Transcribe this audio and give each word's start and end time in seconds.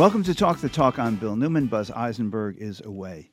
Welcome 0.00 0.22
to 0.22 0.34
Talk 0.34 0.60
the 0.60 0.70
Talk. 0.70 0.98
I'm 0.98 1.16
Bill 1.16 1.36
Newman. 1.36 1.66
Buzz 1.66 1.90
Eisenberg 1.90 2.56
is 2.56 2.80
away. 2.80 3.32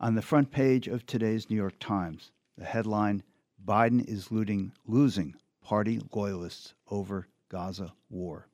On 0.00 0.14
the 0.14 0.22
front 0.22 0.50
page 0.50 0.88
of 0.88 1.04
today's 1.04 1.50
New 1.50 1.56
York 1.56 1.78
Times, 1.80 2.32
the 2.56 2.64
headline 2.64 3.22
Biden 3.62 4.08
is 4.08 4.32
looting, 4.32 4.72
losing 4.86 5.34
party 5.60 6.00
loyalists 6.10 6.72
over 6.90 7.28
Gaza 7.50 7.92
war. 8.08 8.48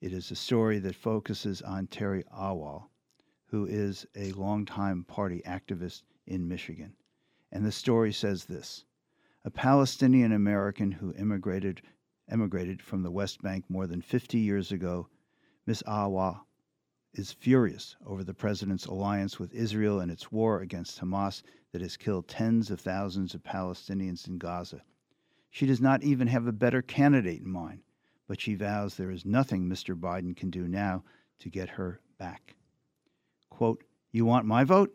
It 0.00 0.14
is 0.14 0.30
a 0.30 0.34
story 0.34 0.78
that 0.78 0.96
focuses 0.96 1.60
on 1.60 1.86
Terry 1.86 2.24
Awal, 2.32 2.88
who 3.48 3.66
is 3.66 4.06
a 4.16 4.32
longtime 4.32 5.04
party 5.04 5.42
activist 5.46 6.04
in 6.26 6.48
Michigan. 6.48 6.94
And 7.52 7.62
the 7.66 7.72
story 7.72 8.10
says 8.10 8.46
this 8.46 8.86
A 9.44 9.50
Palestinian 9.50 10.32
American 10.32 10.92
who 10.92 11.12
immigrated, 11.12 11.82
emigrated 12.26 12.80
from 12.80 13.02
the 13.02 13.10
West 13.10 13.42
Bank 13.42 13.66
more 13.68 13.86
than 13.86 14.00
50 14.00 14.38
years 14.38 14.72
ago, 14.72 15.08
Ms. 15.66 15.82
Awal 15.86 16.46
is 17.14 17.32
furious 17.32 17.96
over 18.06 18.24
the 18.24 18.34
president's 18.34 18.86
alliance 18.86 19.38
with 19.38 19.54
Israel 19.54 20.00
and 20.00 20.10
its 20.10 20.32
war 20.32 20.60
against 20.60 21.00
Hamas 21.00 21.42
that 21.72 21.80
has 21.80 21.96
killed 21.96 22.28
tens 22.28 22.70
of 22.70 22.80
thousands 22.80 23.34
of 23.34 23.42
Palestinians 23.42 24.28
in 24.28 24.38
Gaza. 24.38 24.82
She 25.50 25.66
does 25.66 25.80
not 25.80 26.02
even 26.02 26.26
have 26.26 26.46
a 26.46 26.52
better 26.52 26.82
candidate 26.82 27.40
in 27.40 27.48
mind, 27.48 27.82
but 28.26 28.40
she 28.40 28.54
vows 28.54 28.96
there 28.96 29.10
is 29.10 29.24
nothing 29.24 29.68
Mr. 29.68 29.98
Biden 29.98 30.36
can 30.36 30.50
do 30.50 30.66
now 30.66 31.04
to 31.38 31.48
get 31.48 31.68
her 31.68 32.00
back. 32.18 32.56
Quote, 33.50 33.84
You 34.10 34.24
want 34.24 34.46
my 34.46 34.64
vote? 34.64 34.92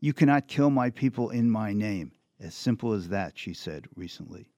You 0.00 0.12
cannot 0.12 0.46
kill 0.46 0.70
my 0.70 0.90
people 0.90 1.30
in 1.30 1.50
my 1.50 1.72
name. 1.72 2.12
As 2.38 2.54
simple 2.54 2.92
as 2.92 3.08
that, 3.08 3.36
she 3.36 3.52
said 3.52 3.88
recently. 3.96 4.48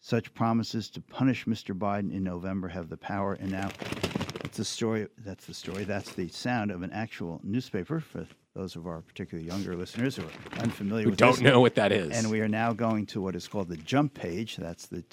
Such 0.00 0.32
promises 0.32 0.88
to 0.90 1.00
punish 1.02 1.44
Mr. 1.44 1.76
Biden 1.76 2.10
in 2.10 2.22
November 2.22 2.68
have 2.68 2.88
the 2.88 2.96
power, 2.96 3.34
and 3.34 3.50
now 3.50 3.68
that's 4.56 4.70
the 4.70 4.74
story. 4.74 5.06
That's 5.18 5.44
the 5.44 5.52
story. 5.52 5.84
That's 5.84 6.14
the 6.14 6.28
sound 6.28 6.70
of 6.70 6.82
an 6.82 6.90
actual 6.90 7.42
newspaper 7.44 8.00
for 8.00 8.26
those 8.54 8.74
of 8.74 8.86
our 8.86 9.02
particularly 9.02 9.46
younger 9.46 9.76
listeners 9.76 10.16
who 10.16 10.22
are 10.22 10.62
unfamiliar 10.62 11.04
Who 11.04 11.10
with 11.10 11.18
don't 11.18 11.32
this. 11.32 11.42
know 11.42 11.60
what 11.60 11.74
that 11.74 11.92
is. 11.92 12.16
And 12.16 12.30
we 12.30 12.40
are 12.40 12.48
now 12.48 12.72
going 12.72 13.04
to 13.06 13.20
what 13.20 13.36
is 13.36 13.46
called 13.48 13.68
the 13.68 13.76
jump 13.76 14.14
page. 14.14 14.56
That's 14.56 14.86
the 14.86 15.04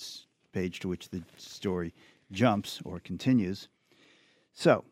page 0.53 0.79
to 0.79 0.87
which 0.87 1.09
the 1.09 1.21
story 1.35 1.93
jumps 2.31 2.79
or 2.85 3.01
continues. 3.01 3.67
So, 4.53 4.85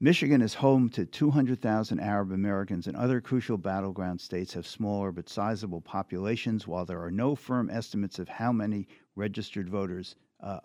Michigan 0.00 0.40
is 0.40 0.54
home 0.54 0.88
to 0.90 1.04
200,000 1.04 2.00
Arab 2.00 2.32
Americans, 2.32 2.86
and 2.86 2.96
other 2.96 3.20
crucial 3.20 3.58
battleground 3.58 4.22
states 4.22 4.54
have 4.54 4.66
smaller 4.66 5.12
but 5.12 5.28
sizable 5.28 5.82
populations. 5.82 6.66
While 6.66 6.86
there 6.86 7.02
are 7.02 7.10
no 7.10 7.34
firm 7.34 7.68
estimates 7.68 8.18
of 8.18 8.30
how 8.30 8.52
many 8.52 8.88
registered 9.16 9.68
voters 9.68 10.16
uh, 10.40 10.60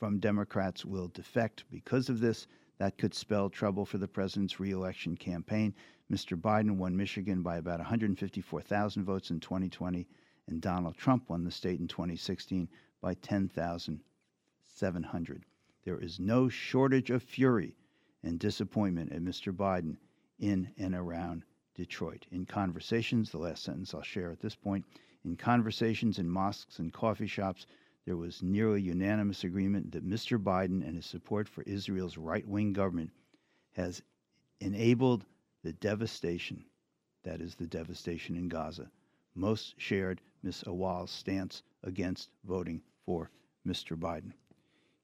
from 0.00 0.18
Democrats 0.18 0.84
will 0.84 1.06
defect 1.06 1.62
because 1.70 2.08
of 2.08 2.18
this, 2.18 2.48
that 2.78 2.98
could 2.98 3.14
spell 3.14 3.50
trouble 3.50 3.84
for 3.84 3.98
the 3.98 4.08
president's 4.08 4.58
reelection 4.58 5.16
campaign. 5.16 5.74
Mr. 6.10 6.40
Biden 6.40 6.76
won 6.76 6.96
Michigan 6.96 7.42
by 7.42 7.56
about 7.56 7.78
154,000 7.78 9.04
votes 9.04 9.30
in 9.30 9.40
2020, 9.40 10.06
and 10.48 10.60
Donald 10.60 10.96
Trump 10.96 11.30
won 11.30 11.44
the 11.44 11.50
state 11.50 11.80
in 11.80 11.88
2016 11.88 12.68
by 13.00 13.14
10,700. 13.14 15.44
There 15.84 15.98
is 15.98 16.20
no 16.20 16.48
shortage 16.48 17.10
of 17.10 17.22
fury 17.22 17.76
and 18.22 18.38
disappointment 18.38 19.12
at 19.12 19.22
Mr. 19.22 19.52
Biden 19.52 19.96
in 20.38 20.70
and 20.78 20.94
around 20.94 21.44
Detroit. 21.74 22.26
In 22.30 22.44
conversations, 22.44 23.30
the 23.30 23.38
last 23.38 23.62
sentence 23.62 23.94
I'll 23.94 24.02
share 24.02 24.30
at 24.30 24.40
this 24.40 24.54
point, 24.54 24.84
in 25.24 25.36
conversations 25.36 26.18
in 26.18 26.28
mosques 26.28 26.78
and 26.78 26.92
coffee 26.92 27.26
shops, 27.26 27.66
there 28.04 28.16
was 28.16 28.42
nearly 28.42 28.82
unanimous 28.82 29.44
agreement 29.44 29.92
that 29.92 30.08
Mr. 30.08 30.42
Biden 30.42 30.86
and 30.86 30.96
his 30.96 31.06
support 31.06 31.48
for 31.48 31.62
Israel's 31.62 32.18
right 32.18 32.46
wing 32.46 32.72
government 32.72 33.10
has 33.72 34.02
enabled 34.60 35.24
the 35.62 35.72
devastation, 35.72 36.64
that 37.22 37.40
is, 37.40 37.54
the 37.54 37.66
devastation 37.66 38.36
in 38.36 38.48
Gaza. 38.48 38.90
Most 39.34 39.74
shared 39.78 40.20
Ms. 40.42 40.64
Awal's 40.66 41.10
stance 41.10 41.62
against 41.84 42.30
voting 42.44 42.82
for 43.06 43.30
Mr. 43.66 43.96
Biden. 43.96 44.32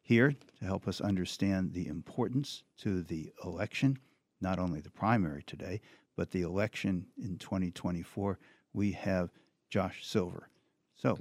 Here 0.02 0.34
to 0.58 0.64
help 0.64 0.88
us 0.88 1.00
understand 1.00 1.72
the 1.72 1.86
importance 1.86 2.64
to 2.78 3.02
the 3.02 3.32
election, 3.44 3.98
not 4.40 4.58
only 4.58 4.80
the 4.80 4.90
primary 4.90 5.42
today, 5.44 5.80
but 6.16 6.30
the 6.32 6.42
election 6.42 7.06
in 7.16 7.38
2024, 7.38 8.38
we 8.72 8.92
have 8.92 9.30
Josh 9.70 10.04
Silver. 10.04 10.48
So. 10.94 11.16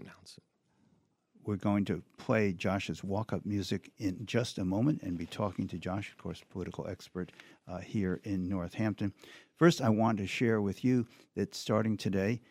We're 1.47 1.55
going 1.55 1.85
to 1.85 2.03
play 2.17 2.51
Josh's 2.51 3.05
walk 3.05 3.31
up 3.31 3.45
music 3.45 3.89
in 3.97 4.25
just 4.25 4.57
a 4.57 4.65
moment 4.65 5.01
and 5.01 5.17
be 5.17 5.25
talking 5.25 5.65
to 5.69 5.77
Josh, 5.77 6.11
of 6.11 6.17
course, 6.17 6.43
political 6.51 6.85
expert 6.87 7.31
uh, 7.69 7.77
here 7.77 8.19
in 8.25 8.49
Northampton. 8.49 9.13
First, 9.55 9.81
I 9.81 9.87
want 9.87 10.17
to 10.17 10.27
share 10.27 10.61
with 10.61 10.83
you 10.83 11.07
that 11.35 11.55
starting 11.55 11.95
today, 11.95 12.41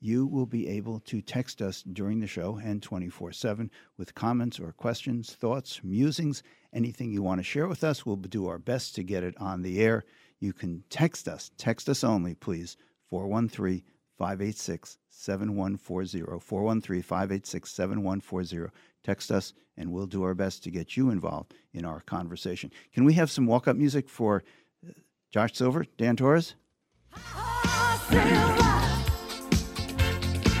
you 0.00 0.26
will 0.26 0.46
be 0.46 0.68
able 0.68 1.00
to 1.00 1.20
text 1.20 1.60
us 1.60 1.82
during 1.82 2.18
the 2.18 2.26
show 2.26 2.58
and 2.64 2.82
24 2.82 3.32
7 3.32 3.70
with 3.98 4.14
comments 4.14 4.58
or 4.58 4.72
questions, 4.72 5.34
thoughts, 5.34 5.82
musings, 5.84 6.42
anything 6.72 7.12
you 7.12 7.22
want 7.22 7.38
to 7.38 7.44
share 7.44 7.68
with 7.68 7.84
us. 7.84 8.06
We'll 8.06 8.16
do 8.16 8.48
our 8.48 8.58
best 8.58 8.94
to 8.94 9.02
get 9.02 9.22
it 9.22 9.34
on 9.38 9.60
the 9.60 9.82
air. 9.82 10.04
You 10.40 10.54
can 10.54 10.82
text 10.88 11.28
us, 11.28 11.50
text 11.58 11.90
us 11.90 12.02
only, 12.02 12.34
please, 12.34 12.78
413 13.10 13.82
586 14.16 14.98
7140. 15.10 16.40
413 16.40 17.02
586 17.02 17.70
7140. 17.70 18.72
Text 19.04 19.30
us, 19.30 19.52
and 19.76 19.92
we'll 19.92 20.06
do 20.06 20.22
our 20.24 20.34
best 20.34 20.64
to 20.64 20.70
get 20.70 20.96
you 20.96 21.10
involved 21.10 21.54
in 21.72 21.84
our 21.84 22.00
conversation. 22.00 22.72
Can 22.92 23.04
we 23.04 23.14
have 23.14 23.30
some 23.30 23.46
walk 23.46 23.68
up 23.68 23.76
music 23.76 24.08
for 24.08 24.42
uh, 24.86 24.90
Josh 25.30 25.54
Silver, 25.54 25.86
Dan 25.96 26.16
Torres? 26.16 26.54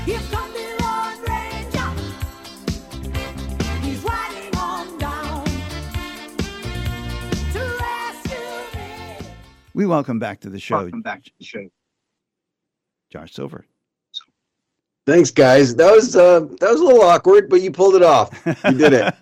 Here 0.06 0.20
come 0.30 0.52
the 0.52 0.76
Lone 0.82 1.20
Ranger. 1.26 1.90
He's 3.82 4.02
riding 4.04 4.56
on 4.56 4.98
down 4.98 5.44
to 7.52 7.60
rescue 7.80 8.78
me. 8.78 9.26
We 9.74 9.86
welcome 9.86 10.18
back 10.18 10.40
to 10.40 10.50
the 10.50 10.60
show 10.60 10.82
Welcome 10.82 11.02
back 11.02 11.24
to 11.24 11.30
the 11.38 11.44
show. 11.44 11.68
Josh 13.16 13.32
Silver. 13.32 13.64
Thanks, 15.06 15.30
guys. 15.30 15.74
That 15.74 15.90
was 15.90 16.14
uh, 16.14 16.40
that 16.40 16.70
was 16.70 16.80
a 16.80 16.84
little 16.84 17.00
awkward, 17.00 17.48
but 17.48 17.62
you 17.62 17.70
pulled 17.70 17.94
it 17.94 18.02
off. 18.02 18.30
You 18.44 18.76
did 18.76 18.92
it. 18.92 19.14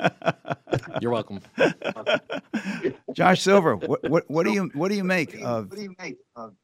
You're 1.01 1.13
welcome. 1.13 1.41
Josh 3.13 3.43
Silver, 3.43 3.77
what, 3.77 4.03
what, 4.11 4.29
what 4.29 4.47
do 4.47 4.53
you 4.53 4.69
what 4.75 4.89
do 4.89 4.97
you 4.97 5.05
make 5.05 5.41
of 5.43 5.71
What 5.71 5.77
do 5.77 5.83
you 5.83 5.95
make 6.01 6.17
of 6.35 6.55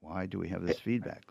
why 0.00 0.26
do 0.26 0.40
we 0.40 0.48
have 0.48 0.66
this 0.66 0.80
feedback? 0.80 1.22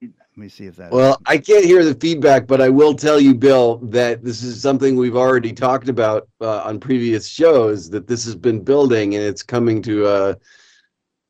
Let 0.00 0.10
me 0.36 0.48
see 0.48 0.66
if 0.66 0.76
that 0.76 0.92
Well, 0.92 1.20
I 1.26 1.38
can't 1.38 1.64
hear 1.64 1.84
the 1.84 1.94
feedback, 1.96 2.46
but 2.46 2.60
I 2.60 2.68
will 2.68 2.94
tell 2.94 3.18
you, 3.18 3.34
Bill, 3.34 3.78
that 3.78 4.22
this 4.22 4.44
is 4.44 4.62
something 4.62 4.94
we've 4.94 5.16
already 5.16 5.52
talked 5.52 5.88
about 5.88 6.28
uh, 6.40 6.60
on 6.60 6.78
previous 6.78 7.26
shows. 7.26 7.90
That 7.90 8.06
this 8.06 8.24
has 8.24 8.36
been 8.36 8.62
building 8.62 9.16
and 9.16 9.24
it's 9.24 9.42
coming 9.42 9.82
to 9.82 10.06
a 10.06 10.36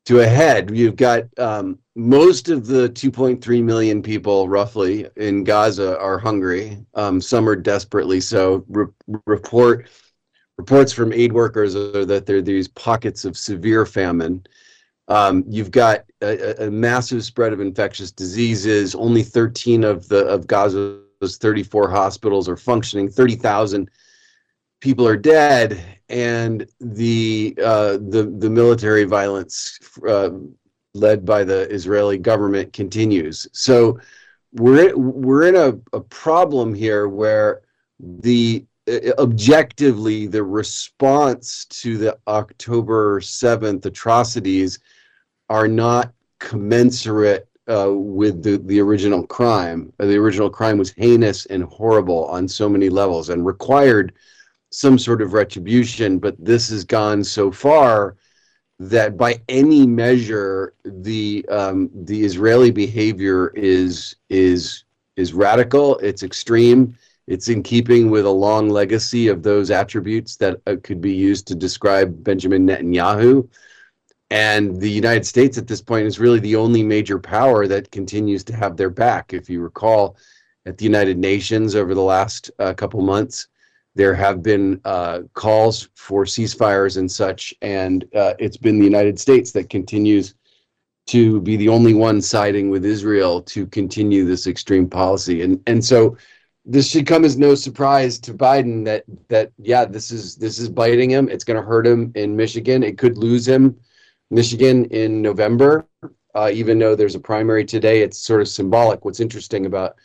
to 0.05 0.19
a 0.19 0.27
head. 0.27 0.75
You've 0.75 0.95
got 0.95 1.23
um, 1.37 1.79
most 1.95 2.49
of 2.49 2.67
the 2.67 2.89
2.3 2.89 3.63
million 3.63 4.01
people, 4.01 4.49
roughly, 4.49 5.07
in 5.15 5.43
Gaza 5.43 5.97
are 5.99 6.17
hungry. 6.17 6.77
Um, 6.93 7.21
some 7.21 7.47
are 7.47 7.55
desperately 7.55 8.19
so. 8.19 8.65
Re- 8.67 8.87
report 9.25 9.89
reports 10.57 10.93
from 10.93 11.11
aid 11.13 11.33
workers 11.33 11.75
are 11.75 12.05
that 12.05 12.25
there 12.25 12.37
are 12.37 12.41
these 12.41 12.67
pockets 12.67 13.25
of 13.25 13.37
severe 13.37 13.85
famine. 13.85 14.45
Um, 15.07 15.43
you've 15.47 15.71
got 15.71 16.05
a, 16.21 16.65
a- 16.67 16.71
massive 16.71 17.23
spread 17.23 17.53
of 17.53 17.59
infectious 17.59 18.11
diseases. 18.11 18.95
Only 18.95 19.23
13 19.23 19.83
of 19.83 20.07
the 20.09 20.25
of 20.27 20.47
Gaza's 20.47 21.37
34 21.37 21.89
hospitals 21.89 22.47
are 22.47 22.57
functioning. 22.57 23.09
30,000 23.09 23.89
people 24.83 25.07
are 25.07 25.15
dead, 25.15 25.81
and 26.09 26.67
the 26.81 27.57
uh, 27.63 27.93
the 27.93 28.35
the 28.37 28.49
military 28.49 29.05
violence 29.05 29.79
uh, 30.05 30.31
led 30.93 31.25
by 31.25 31.45
the 31.45 31.61
Israeli 31.71 32.17
government 32.17 32.73
continues. 32.73 33.47
So 33.53 33.97
we're 34.51 34.95
we're 34.97 35.47
in 35.47 35.55
a, 35.55 35.97
a 35.97 36.01
problem 36.01 36.73
here 36.73 37.07
where 37.07 37.61
the 37.99 38.65
uh, 38.89 39.13
objectively 39.19 40.27
the 40.27 40.43
response 40.43 41.63
to 41.81 41.97
the 41.97 42.17
October 42.27 43.21
7th 43.21 43.85
atrocities 43.85 44.79
are 45.49 45.69
not 45.69 46.11
commensurate 46.39 47.47
uh, 47.69 47.89
with 47.89 48.43
the, 48.43 48.57
the 48.65 48.81
original 48.81 49.25
crime. 49.25 49.93
The 49.97 50.17
original 50.17 50.49
crime 50.49 50.77
was 50.77 50.91
heinous 50.91 51.45
and 51.45 51.63
horrible 51.63 52.25
on 52.25 52.49
so 52.49 52.67
many 52.67 52.89
levels 52.89 53.29
and 53.29 53.45
required 53.45 54.11
some 54.73 54.97
sort 54.97 55.21
of 55.21 55.33
retribution, 55.33 56.19
but 56.19 56.35
this 56.43 56.69
has 56.69 56.83
gone 56.83 57.23
so 57.23 57.51
far 57.51 58.15
that 58.79 59.17
by 59.17 59.41
any 59.49 59.85
measure 59.85 60.73
the 60.83 61.45
um, 61.49 61.89
the 61.93 62.23
Israeli 62.25 62.71
behavior 62.71 63.49
is 63.55 64.15
is 64.29 64.83
is 65.15 65.33
radical, 65.33 65.97
it's 65.99 66.23
extreme, 66.23 66.97
it's 67.27 67.47
in 67.49 67.63
keeping 67.63 68.09
with 68.09 68.25
a 68.25 68.29
long 68.29 68.69
legacy 68.69 69.27
of 69.27 69.43
those 69.43 69.71
attributes 69.71 70.37
that 70.37 70.59
uh, 70.67 70.75
could 70.83 71.01
be 71.01 71.13
used 71.13 71.47
to 71.47 71.55
describe 71.55 72.23
Benjamin 72.23 72.67
Netanyahu 72.67 73.47
And 74.29 74.79
the 74.81 74.89
United 74.89 75.25
States 75.25 75.57
at 75.57 75.67
this 75.67 75.81
point 75.81 76.07
is 76.07 76.19
really 76.19 76.39
the 76.39 76.55
only 76.55 76.83
major 76.83 77.19
power 77.19 77.67
that 77.67 77.91
continues 77.91 78.43
to 78.45 78.55
have 78.55 78.75
their 78.75 78.89
back. 78.89 79.33
If 79.33 79.49
you 79.49 79.61
recall, 79.61 80.17
at 80.65 80.77
the 80.77 80.85
United 80.85 81.17
Nations 81.17 81.75
over 81.75 81.93
the 81.93 82.01
last 82.01 82.51
uh, 82.59 82.73
couple 82.73 83.01
months, 83.01 83.47
there 83.95 84.13
have 84.15 84.41
been 84.41 84.81
uh, 84.85 85.21
calls 85.33 85.89
for 85.95 86.25
ceasefires 86.25 86.97
and 86.97 87.11
such, 87.11 87.53
and 87.61 88.05
uh, 88.15 88.33
it's 88.39 88.57
been 88.57 88.79
the 88.79 88.85
United 88.85 89.19
States 89.19 89.51
that 89.51 89.69
continues 89.69 90.35
to 91.05 91.41
be 91.41 91.57
the 91.57 91.69
only 91.69 91.93
one 91.93 92.21
siding 92.21 92.69
with 92.69 92.85
Israel 92.85 93.41
to 93.41 93.67
continue 93.67 94.25
this 94.25 94.47
extreme 94.47 94.87
policy. 94.89 95.41
And 95.41 95.61
and 95.67 95.83
so 95.83 96.17
this 96.65 96.89
should 96.89 97.05
come 97.05 97.25
as 97.25 97.37
no 97.37 97.55
surprise 97.55 98.17
to 98.19 98.33
Biden 98.33 98.85
that 98.85 99.03
that 99.27 99.51
yeah, 99.57 99.85
this 99.85 100.11
is 100.11 100.35
this 100.37 100.59
is 100.59 100.69
biting 100.69 101.09
him. 101.09 101.29
It's 101.29 101.43
going 101.43 101.59
to 101.59 101.67
hurt 101.67 101.85
him 101.85 102.11
in 102.15 102.35
Michigan. 102.35 102.83
It 102.83 102.97
could 102.97 103.17
lose 103.17 103.47
him 103.47 103.77
Michigan 104.31 104.85
in 104.85 105.21
November. 105.21 105.85
Uh, 106.35 106.49
even 106.51 106.79
though 106.79 106.95
there's 106.95 107.13
a 107.13 107.19
primary 107.19 107.63
today, 107.63 108.01
it's 108.01 108.17
sort 108.17 108.41
of 108.41 108.47
symbolic. 108.47 109.05
What's 109.05 109.19
interesting 109.19 109.67
about 109.67 109.95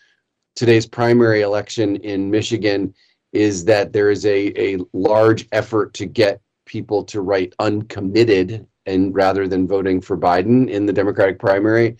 today's 0.57 0.85
primary 0.85 1.41
election 1.41 1.97
in 1.97 2.31
Michigan 2.31 2.93
is 3.33 3.65
that 3.67 3.93
there 3.93 4.11
is 4.11 4.25
a, 4.27 4.53
a 4.61 4.79
large 4.93 5.47
effort 5.53 5.95
to 5.95 6.07
get 6.07 6.41
people 6.65 7.05
to 7.05 7.21
write 7.21 7.55
uncommitted 7.59 8.67
and 8.87 9.15
rather 9.15 9.47
than 9.47 9.69
voting 9.69 10.01
for 10.01 10.17
Biden 10.17 10.69
in 10.69 10.87
the 10.87 10.93
Democratic 10.93 11.39
primary. 11.39 11.97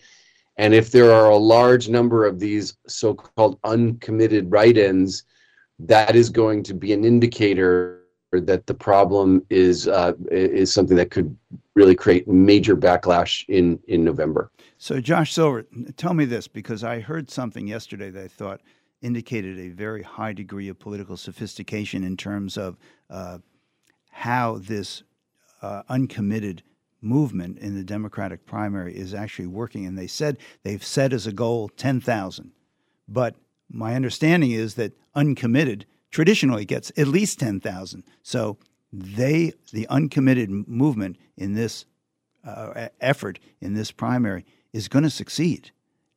And 0.57 0.73
if 0.73 0.91
there 0.91 1.11
are 1.11 1.29
a 1.29 1.37
large 1.37 1.87
number 1.87 2.25
of 2.25 2.39
these 2.39 2.75
so-called 2.87 3.59
uncommitted 3.63 4.51
write-ins, 4.51 5.23
that 5.79 6.15
is 6.15 6.29
going 6.29 6.63
to 6.63 6.73
be 6.73 6.91
an 6.91 7.05
indicator 7.05 7.99
that 8.31 8.67
the 8.67 8.73
problem 8.73 9.43
is 9.49 9.87
uh, 9.87 10.13
is 10.29 10.71
something 10.71 10.97
that 10.97 11.09
could 11.09 11.35
really 11.75 11.95
create 11.95 12.27
major 12.27 12.75
backlash 12.75 13.45
in 13.47 13.79
in 13.87 14.03
November. 14.03 14.51
So, 14.77 15.01
Josh 15.01 15.33
Silver, 15.33 15.65
tell 15.97 16.13
me 16.13 16.25
this 16.25 16.47
because 16.47 16.83
I 16.83 16.99
heard 16.99 17.31
something 17.31 17.67
yesterday 17.67 18.09
that 18.11 18.23
I 18.23 18.27
thought 18.27 18.61
indicated 19.01 19.59
a 19.59 19.69
very 19.69 20.03
high 20.03 20.33
degree 20.33 20.67
of 20.67 20.79
political 20.79 21.17
sophistication 21.17 22.03
in 22.03 22.17
terms 22.17 22.57
of 22.57 22.77
uh, 23.09 23.39
how 24.11 24.57
this 24.57 25.03
uh, 25.61 25.83
uncommitted 25.89 26.63
movement 27.01 27.57
in 27.59 27.75
the 27.75 27.83
Democratic 27.83 28.45
primary 28.45 28.95
is 28.95 29.13
actually 29.13 29.47
working. 29.47 29.85
And 29.85 29.97
they 29.97 30.07
said 30.07 30.37
they've 30.63 30.83
set 30.83 31.13
as 31.13 31.27
a 31.27 31.31
goal 31.31 31.69
10,000. 31.69 32.51
But 33.07 33.35
my 33.69 33.95
understanding 33.95 34.51
is 34.51 34.75
that 34.75 34.93
uncommitted 35.15 35.85
traditionally 36.11 36.65
gets 36.65 36.91
at 36.97 37.07
least 37.07 37.39
10,000. 37.39 38.03
So 38.23 38.57
they, 38.91 39.53
the 39.71 39.87
uncommitted 39.87 40.49
movement 40.49 41.17
in 41.37 41.53
this 41.53 41.85
uh, 42.45 42.89
effort, 42.99 43.39
in 43.61 43.73
this 43.73 43.91
primary, 43.91 44.45
is 44.73 44.87
going 44.87 45.03
to 45.03 45.09
succeed. 45.09 45.71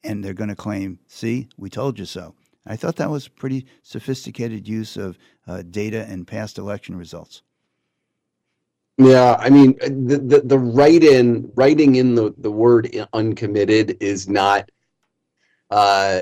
And 0.05 0.25
they're 0.25 0.35
going 0.35 0.49
to 0.49 0.56
claim, 0.56 0.99
see, 1.06 1.49
we 1.56 1.70
told 1.70 1.99
you 1.99 2.06
so. 2.06 2.35
I 2.67 2.76
thought 2.76 2.97
that 2.97 3.11
was 3.11 3.29
pretty 3.29 3.67
sophisticated 3.82 4.69
use 4.69 4.97
of 4.97 5.19
uh, 5.47 5.62
data 5.62 6.06
and 6.09 6.26
past 6.26 6.59
election 6.59 6.97
results. 6.97 7.43
Yeah, 8.99 9.37
I 9.38 9.50
mean 9.50 9.76
the 9.81 10.19
the, 10.19 10.41
the 10.44 10.59
write 10.59 11.03
in 11.03 11.50
writing 11.55 11.97
in 11.97 12.14
the, 12.14 12.35
the 12.38 12.50
word 12.50 12.94
uncommitted 13.12 13.97
is 14.00 14.29
not 14.29 14.70
uh, 15.70 16.20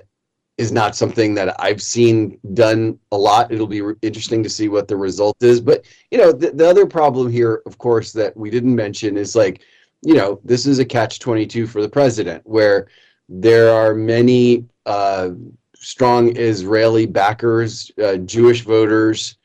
is 0.57 0.73
not 0.73 0.95
something 0.95 1.35
that 1.35 1.61
I've 1.61 1.83
seen 1.83 2.39
done 2.55 2.99
a 3.13 3.19
lot. 3.19 3.51
It'll 3.51 3.67
be 3.67 3.81
re- 3.81 3.95
interesting 4.03 4.43
to 4.45 4.49
see 4.49 4.69
what 4.69 4.89
the 4.89 4.97
result 4.97 5.37
is. 5.43 5.61
But 5.61 5.85
you 6.11 6.19
know, 6.19 6.33
the, 6.33 6.53
the 6.53 6.69
other 6.69 6.87
problem 6.87 7.31
here, 7.31 7.61
of 7.67 7.77
course, 7.77 8.13
that 8.13 8.37
we 8.37 8.51
didn't 8.51 8.75
mention 8.75 9.17
is 9.17 9.35
like, 9.35 9.63
you 10.03 10.15
know, 10.15 10.41
this 10.45 10.65
is 10.65 10.79
a 10.79 10.85
catch 10.85 11.19
twenty 11.19 11.47
two 11.47 11.67
for 11.67 11.83
the 11.83 11.89
president, 11.89 12.43
where 12.47 12.89
there 13.29 13.71
are 13.71 13.95
many 13.95 14.67
uh, 14.87 15.31
strong 15.81 16.37
Israeli 16.37 17.07
backers, 17.07 17.91
uh, 18.03 18.17
Jewish 18.17 18.63
voters, 18.63 19.37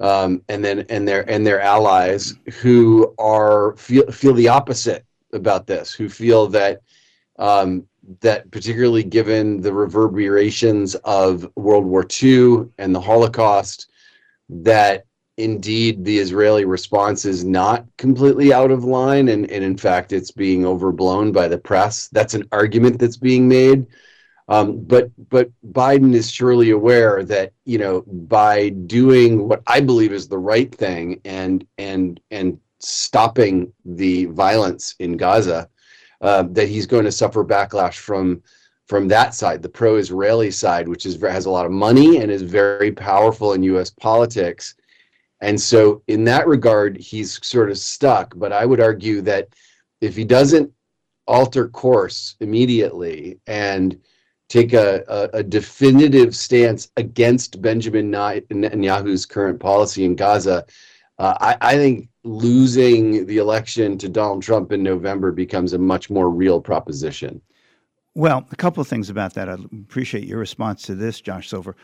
um, 0.00 0.42
and 0.48 0.64
then 0.64 0.80
and 0.88 1.06
their 1.06 1.28
and 1.30 1.46
their 1.46 1.60
allies 1.60 2.34
who 2.60 3.14
are 3.18 3.76
feel 3.76 4.10
feel 4.10 4.34
the 4.34 4.48
opposite 4.48 5.04
about 5.32 5.66
this, 5.66 5.92
who 5.92 6.08
feel 6.08 6.46
that 6.48 6.80
um, 7.38 7.86
that 8.20 8.50
particularly 8.50 9.04
given 9.04 9.60
the 9.60 9.72
reverberations 9.72 10.94
of 10.96 11.48
World 11.56 11.84
War 11.84 12.06
II 12.22 12.68
and 12.78 12.94
the 12.94 13.00
Holocaust, 13.00 13.90
that 14.48 15.04
indeed 15.36 16.04
the 16.04 16.18
Israeli 16.18 16.64
response 16.64 17.24
is 17.24 17.44
not 17.44 17.86
completely 17.96 18.52
out 18.52 18.70
of 18.70 18.84
line, 18.84 19.28
and, 19.28 19.50
and 19.50 19.64
in 19.64 19.76
fact 19.76 20.12
it's 20.12 20.30
being 20.30 20.64
overblown 20.66 21.32
by 21.32 21.48
the 21.48 21.58
press. 21.58 22.08
That's 22.08 22.34
an 22.34 22.48
argument 22.52 22.98
that's 22.98 23.16
being 23.16 23.48
made. 23.48 23.86
Um, 24.48 24.82
but 24.84 25.10
but 25.28 25.50
Biden 25.72 26.14
is 26.14 26.30
surely 26.30 26.70
aware 26.70 27.22
that 27.24 27.52
you 27.64 27.78
know 27.78 28.02
by 28.02 28.70
doing 28.70 29.48
what 29.48 29.62
I 29.66 29.80
believe 29.80 30.12
is 30.12 30.28
the 30.28 30.38
right 30.38 30.74
thing 30.74 31.20
and 31.24 31.66
and 31.78 32.20
and 32.30 32.58
stopping 32.80 33.72
the 33.84 34.26
violence 34.26 34.94
in 34.98 35.16
Gaza, 35.16 35.68
uh, 36.20 36.44
that 36.50 36.68
he's 36.68 36.86
going 36.86 37.04
to 37.04 37.12
suffer 37.12 37.44
backlash 37.44 37.98
from 37.98 38.42
from 38.86 39.08
that 39.08 39.34
side, 39.34 39.62
the 39.62 39.68
pro-Israeli 39.68 40.50
side, 40.50 40.88
which 40.88 41.06
is 41.06 41.20
has 41.22 41.46
a 41.46 41.50
lot 41.50 41.66
of 41.66 41.72
money 41.72 42.18
and 42.18 42.30
is 42.30 42.42
very 42.42 42.92
powerful 42.92 43.54
in 43.54 43.62
U.S. 43.62 43.90
politics. 43.90 44.74
And 45.40 45.60
so, 45.60 46.02
in 46.08 46.24
that 46.24 46.46
regard, 46.46 46.96
he's 46.98 47.44
sort 47.44 47.70
of 47.70 47.78
stuck. 47.78 48.34
But 48.36 48.52
I 48.52 48.66
would 48.66 48.80
argue 48.80 49.22
that 49.22 49.48
if 50.00 50.16
he 50.16 50.24
doesn't 50.24 50.70
alter 51.26 51.68
course 51.68 52.36
immediately 52.40 53.38
and 53.46 53.98
take 54.52 54.74
a, 54.74 55.02
a, 55.08 55.38
a, 55.38 55.42
definitive 55.42 56.36
stance 56.36 56.90
against 56.98 57.62
Benjamin 57.62 58.10
Netanyahu's 58.10 59.24
current 59.24 59.58
policy 59.60 60.04
in 60.04 60.14
Gaza, 60.14 60.66
uh, 61.18 61.34
I, 61.40 61.56
I, 61.62 61.74
think 61.76 62.10
losing 62.22 63.24
the 63.24 63.38
election 63.38 63.96
to 63.96 64.10
Donald 64.10 64.42
Trump 64.42 64.70
in 64.70 64.82
November 64.82 65.32
becomes 65.32 65.72
a 65.72 65.78
much 65.78 66.10
more 66.10 66.28
real 66.28 66.60
proposition. 66.60 67.40
Well, 68.14 68.46
a 68.52 68.56
couple 68.56 68.82
of 68.82 68.88
things 68.88 69.08
about 69.08 69.32
that. 69.34 69.48
I 69.48 69.54
appreciate 69.54 70.24
your 70.24 70.38
response 70.38 70.82
to 70.82 70.94
this, 70.94 71.22
Josh 71.22 71.48
Silver. 71.48 71.74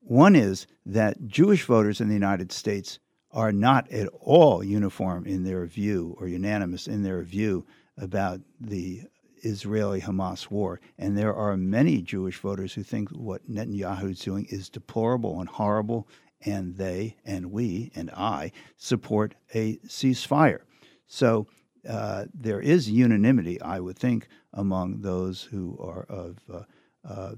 One 0.00 0.36
is 0.36 0.66
that 0.84 1.26
Jewish 1.28 1.64
voters 1.64 1.98
in 1.98 2.08
the 2.08 2.14
United 2.14 2.52
States 2.52 2.98
are 3.30 3.52
not 3.52 3.90
at 3.90 4.08
all 4.20 4.62
uniform 4.62 5.24
in 5.24 5.44
their 5.44 5.64
view 5.64 6.14
or 6.20 6.28
unanimous 6.28 6.86
in 6.86 7.02
their 7.02 7.22
view 7.22 7.64
about 7.96 8.40
the 8.60 9.02
Israeli 9.42 10.00
Hamas 10.00 10.50
war. 10.50 10.80
And 10.98 11.16
there 11.16 11.34
are 11.34 11.56
many 11.56 12.02
Jewish 12.02 12.38
voters 12.38 12.74
who 12.74 12.82
think 12.82 13.10
what 13.10 13.48
Netanyahu 13.50 14.12
is 14.12 14.20
doing 14.20 14.46
is 14.50 14.68
deplorable 14.68 15.40
and 15.40 15.48
horrible, 15.48 16.08
and 16.42 16.76
they 16.76 17.16
and 17.24 17.50
we 17.50 17.90
and 17.94 18.10
I 18.10 18.52
support 18.76 19.34
a 19.54 19.76
ceasefire. 19.86 20.60
So 21.06 21.46
uh, 21.88 22.26
there 22.34 22.60
is 22.60 22.90
unanimity, 22.90 23.60
I 23.60 23.80
would 23.80 23.98
think, 23.98 24.28
among 24.52 25.00
those 25.00 25.42
who 25.42 25.78
are 25.80 26.04
of 26.08 26.38
uh, 26.52 26.62
uh, 27.08 27.34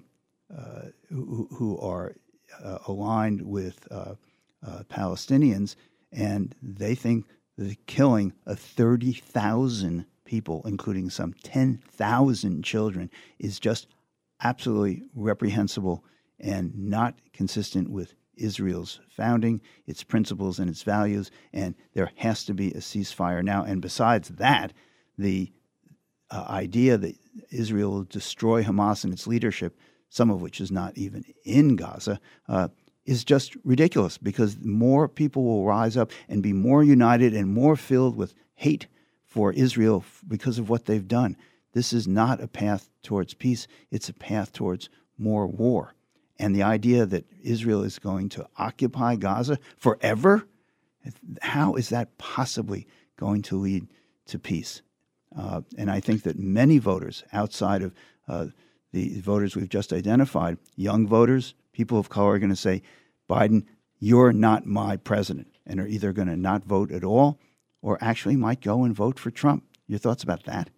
uh 0.57 0.83
who, 1.09 1.49
who, 1.53 1.79
are 1.79 2.15
uh, 2.65 2.79
aligned 2.89 3.43
with 3.43 3.87
uh, 3.91 4.15
Palestinians, 4.89 5.77
and 6.13 6.55
they 6.63 6.95
think 6.95 7.27
the 7.57 7.77
killing 7.87 8.33
of 8.47 8.59
thirty 8.59 9.13
thousand 9.13 10.07
people, 10.31 10.63
including 10.65 11.11
some 11.11 11.33
10,000 11.43 12.63
children, 12.63 13.11
is 13.41 13.59
just 13.59 13.89
absolutely 14.45 15.03
reprehensible 15.13 16.05
and 16.39 16.73
not 16.79 17.17
consistent 17.33 17.91
with 17.91 18.15
Israel's 18.37 19.01
founding, 19.09 19.61
its 19.89 20.05
principles, 20.05 20.61
and 20.61 20.71
its 20.71 20.85
values. 20.85 21.33
And 21.53 21.75
there 21.95 22.13
has 22.15 22.45
to 22.45 22.55
be 22.55 22.69
a 22.71 22.77
ceasefire 22.77 23.43
now. 23.43 23.65
And 23.65 23.83
besides 23.83 24.29
that, 24.29 24.73
the 25.19 25.51
uh, 26.31 26.47
idea 26.49 26.97
that 26.97 27.17
Israel 27.51 27.91
will 27.91 28.05
destroy 28.05 28.63
Hamas 28.63 29.03
and 29.03 29.13
its 29.13 29.27
leadership, 29.27 29.77
some 30.11 30.31
of 30.31 30.41
which 30.41 30.61
is 30.61 30.71
not 30.71 30.97
even 30.97 31.25
in 31.45 31.75
Gaza, 31.75 32.21
uh, 32.49 32.69
is 33.05 33.25
just 33.25 33.57
ridiculous 33.65 34.17
because 34.17 34.59
more 34.63 35.09
people 35.09 35.43
will 35.43 35.65
rise 35.65 35.97
up 35.97 36.13
and 36.29 36.41
be 36.41 36.53
more 36.53 36.85
united 36.85 37.35
and 37.35 37.53
more 37.53 37.75
filled 37.75 38.15
with 38.15 38.33
hate 38.55 38.87
for 39.31 39.53
Israel 39.53 40.05
because 40.27 40.59
of 40.59 40.69
what 40.69 40.85
they've 40.85 41.09
done. 41.09 41.37
This 41.73 41.93
is 41.93 42.07
not 42.07 42.43
a 42.43 42.49
path 42.49 42.91
towards 43.03 43.33
peace, 43.33 43.67
it's 43.91 44.09
a 44.09 44.13
path 44.13 44.53
towards 44.53 44.91
more 45.17 45.47
war. 45.47 45.95
And 46.39 46.55
the 46.55 46.65
idea 46.65 47.07
that 47.07 47.27
Israel 47.43 47.85
is 47.85 47.99
going 47.99 48.29
to 48.31 48.47
occupy 48.57 49.17
Gaza 49.17 49.59
forever, 49.77 50.47
how 51.43 51.75
is 51.75 51.91
that 51.91 52.19
possibly 52.19 52.87
going 53.17 53.43
to 53.43 53.57
lead 53.57 53.87
to 54.27 54.39
peace? 54.39 54.83
Uh, 55.37 55.61
and 55.79 55.91
I 55.91 56.01
think 56.01 56.25
that 56.25 56.39
many 56.39 56.79
voters 56.79 57.23
outside 57.33 57.83
of 57.83 57.95
uh, 58.27 58.47
the 58.93 59.21
voters 59.21 59.55
we've 59.55 59.69
just 59.69 59.93
identified, 59.93 60.59
young 60.75 61.07
voters, 61.07 61.55
people 61.73 61.99
of 61.99 62.09
color, 62.09 62.33
are 62.33 62.39
going 62.39 62.51
to 62.51 62.57
say, 62.57 62.83
Biden, 63.29 63.65
you're 64.01 64.33
not 64.33 64.67
my 64.67 64.97
president, 64.97 65.55
and 65.67 65.79
are 65.79 65.87
either 65.87 66.13
going 66.13 66.27
to 66.27 66.37
not 66.37 66.65
vote 66.65 66.91
at 66.91 67.05
all 67.05 67.39
or 67.83 67.99
actually 68.01 68.37
might 68.37 68.61
go 68.61 68.85
and 68.85 68.95
vote 68.95 69.19
for 69.19 69.31
Trump 69.31 69.65
Your 69.87 69.99
thoughts 69.99 70.23
about 70.23 70.45
that? 70.45 70.71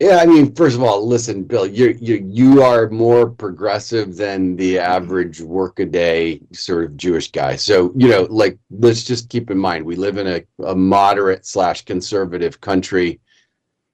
Yeah, 0.00 0.16
I 0.16 0.26
mean, 0.26 0.52
first 0.54 0.74
of 0.74 0.82
all, 0.82 1.06
listen, 1.06 1.44
Bill, 1.44 1.66
you 1.66 1.96
you 2.00 2.26
you 2.28 2.62
are 2.62 2.90
more 2.90 3.30
progressive 3.30 4.16
than 4.16 4.56
the 4.56 4.76
mm-hmm. 4.76 4.90
average 4.90 5.40
workaday 5.40 6.40
sort 6.52 6.84
of 6.84 6.96
Jewish 6.96 7.30
guy. 7.30 7.54
So, 7.54 7.92
you 7.94 8.08
know, 8.08 8.26
like 8.28 8.58
let's 8.70 9.04
just 9.04 9.28
keep 9.30 9.50
in 9.50 9.58
mind 9.58 9.84
we 9.84 9.94
live 9.94 10.18
in 10.18 10.26
a, 10.26 10.42
a 10.64 10.74
moderate 10.74 11.46
slash 11.46 11.84
conservative 11.84 12.60
country, 12.60 13.20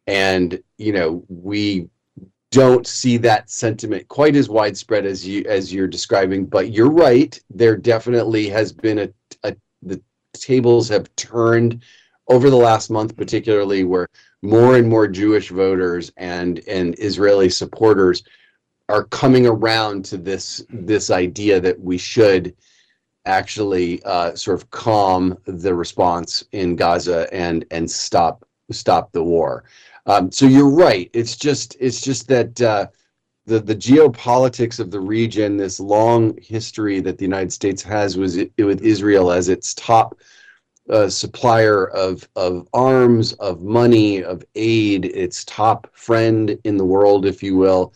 and 0.07 0.63
you 0.79 0.93
know, 0.93 1.23
we 1.29 1.89
don't 2.51 2.87
see 2.87 3.17
that 3.19 3.51
sentiment 3.51 4.09
quite 4.09 4.37
as 4.37 4.49
widespread 4.49 5.05
as 5.05 5.27
you 5.27 5.45
as 5.47 5.73
you're 5.73 5.87
describing, 5.87 6.47
but 6.47 6.73
you're 6.73 6.91
right. 6.91 7.39
There 7.51 7.77
definitely 7.77 8.49
has 8.49 8.73
been 8.73 9.01
a, 9.01 9.09
a 9.45 9.55
the 9.83 10.01
tables 10.33 10.89
have 10.89 11.15
turned 11.17 11.83
over 12.29 12.51
the 12.51 12.57
last 12.57 12.91
month, 12.91 13.17
particularly 13.17 13.85
where 13.85 14.09
more 14.43 14.77
and 14.77 14.89
more 14.89 15.07
Jewish 15.07 15.51
voters 15.51 16.13
and 16.17 16.61
and 16.67 16.95
Israeli 16.99 17.51
supporters 17.51 18.23
are 18.89 19.05
coming 19.05 19.47
around 19.47 20.05
to 20.07 20.17
this 20.17 20.65
this 20.71 21.11
idea 21.11 21.61
that 21.61 21.81
we 21.81 21.99
should 21.99 22.57
actually 23.27 24.03
uh, 24.05 24.35
sort 24.35 24.61
of 24.61 24.71
calm 24.71 25.37
the 25.45 25.75
response 25.75 26.45
in 26.53 26.77
Gaza 26.77 27.33
and 27.33 27.65
and 27.71 27.91
stop 27.91 28.45
stop 28.71 29.13
the 29.13 29.23
war. 29.23 29.65
Um, 30.07 30.33
so 30.33 30.47
you're 30.47 30.71
right. 30.71 31.11
It's 31.13 31.37
just 31.37 31.77
it's 31.81 32.01
just 32.01 32.29
that 32.29 32.61
uh, 32.61 32.87
the 33.47 33.61
the 33.61 33.75
geopolitics 33.75 34.79
of 34.79 34.91
the 34.91 35.01
region, 35.01 35.57
this 35.57 35.81
long 35.81 36.37
history 36.41 37.01
that 37.01 37.19
the 37.19 37.25
United 37.25 37.53
States 37.53 37.83
has 37.83 38.17
with 38.17 38.83
Israel 38.83 39.33
as 39.33 39.49
its 39.49 39.75
top 39.75 40.19
uh, 40.91 41.09
supplier 41.09 41.89
of 41.91 42.29
of 42.37 42.69
arms, 42.73 43.33
of 43.35 43.63
money, 43.63 44.23
of 44.23 44.45
aid, 44.55 45.05
its 45.05 45.45
top 45.45 45.89
friend 45.93 46.59
in 46.65 46.77
the 46.77 46.85
world, 46.85 47.27
if 47.27 47.43
you 47.43 47.57
will. 47.57 47.93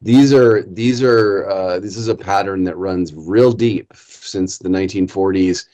These 0.00 0.32
are 0.32 0.62
these 0.62 1.02
are 1.02 1.48
uh, 1.48 1.80
this 1.80 1.96
is 1.96 2.08
a 2.08 2.14
pattern 2.14 2.64
that 2.64 2.76
runs 2.76 3.14
real 3.14 3.52
deep 3.52 3.92
since 3.94 4.58
the 4.58 4.68
1940s, 4.68 5.66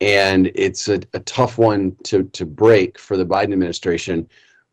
and 0.00 0.50
it's 0.54 0.88
a, 0.88 1.00
a 1.14 1.20
tough 1.20 1.58
one 1.58 1.96
to 2.04 2.24
to 2.24 2.46
break 2.46 2.98
for 2.98 3.16
the 3.16 3.26
Biden 3.26 3.52
administration, 3.52 4.28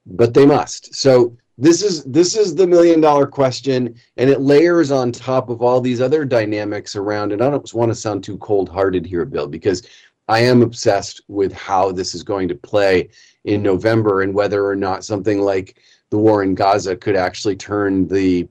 but 0.05 0.33
they 0.33 0.45
must. 0.45 0.93
So 0.93 1.35
this 1.61 1.83
is 1.83 2.03
this 2.05 2.35
is 2.37 2.55
the 2.55 2.65
million 2.65 3.01
dollar 3.01 3.27
question 3.27 3.93
and 4.17 4.29
it 4.29 4.41
layers 4.41 4.91
on 4.91 5.11
top 5.11 5.49
of 5.49 5.61
all 5.61 5.81
these 5.81 5.99
other 5.99 6.23
dynamics 6.23 6.95
around 6.95 7.33
and 7.33 7.41
i 7.41 7.49
don't 7.49 7.73
want 7.73 7.91
to 7.91 7.95
sound 7.95 8.23
too 8.23 8.37
cold 8.37 8.69
hearted 8.69 9.05
here 9.05 9.25
bill 9.25 9.47
because 9.47 9.85
I 10.29 10.41
am 10.41 10.61
obsessed 10.61 11.21
with 11.27 11.51
how 11.51 11.91
this 11.91 12.13
is 12.13 12.21
going 12.21 12.47
to 12.49 12.55
play 12.55 13.09
in 13.45 13.63
November 13.63 14.21
and 14.21 14.31
whether 14.31 14.63
or 14.63 14.75
not 14.75 15.03
something 15.03 15.41
like 15.41 15.79
the 16.11 16.19
war 16.19 16.43
in 16.43 16.53
Gaza 16.53 16.95
could 16.95 17.15
actually 17.15 17.55
turn 17.55 18.07
the 18.07 18.47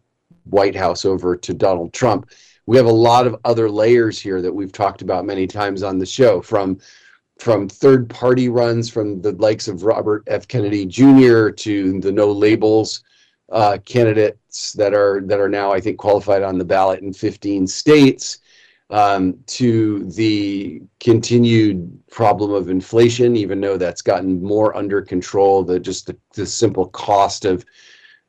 White 0.51 0.75
House 0.75 1.05
over 1.05 1.37
to 1.37 1.55
Donald 1.55 1.93
Trump. 1.93 2.31
We 2.67 2.77
have 2.77 2.87
a 2.87 2.93
lot 2.93 3.29
of 3.29 3.37
other 3.45 3.71
layers 3.71 4.19
here 4.19 4.43
that 4.43 4.53
we've 4.53 4.73
talked 4.73 5.03
about 5.03 5.25
many 5.25 5.47
times 5.47 5.85
on 5.85 5.99
the 5.99 6.05
show 6.07 6.43
from 6.43 6.81
from 7.39 7.69
third 7.69 8.11
party 8.11 8.49
runs 8.49 8.91
from 8.91 9.23
the 9.23 9.33
likes 9.33 9.69
of 9.69 9.85
Robert 9.85 10.25
F. 10.27 10.47
Kennedy 10.49 10.85
Jr. 10.85 11.51
to 11.51 12.01
the 12.01 12.13
no 12.13 12.31
labels 12.31 13.03
uh, 13.51 13.79
candidates 13.85 14.73
that 14.75 14.93
are 14.93 15.23
that 15.25 15.41
are 15.41 15.49
now 15.49 15.73
I 15.73 15.81
think 15.81 15.99
qualified 15.99 16.43
on 16.43 16.59
the 16.59 16.65
ballot 16.65 17.01
in 17.01 17.13
15 17.13 17.67
states 17.67 18.39
um, 18.91 19.39
to 19.47 20.05
the 20.13 20.83
continued 21.01 21.99
problem 22.11 22.53
of 22.53 22.71
inflation, 22.71 23.37
even 23.37 23.61
though 23.61 23.77
that's 23.77 24.03
gotten 24.03 24.43
more 24.43 24.77
under 24.77 25.01
control. 25.01 25.63
The 25.63 25.79
just 25.79 26.07
the, 26.07 26.17
the 26.35 26.47
simple 26.47 26.89
cost 26.89 27.45
of 27.45 27.65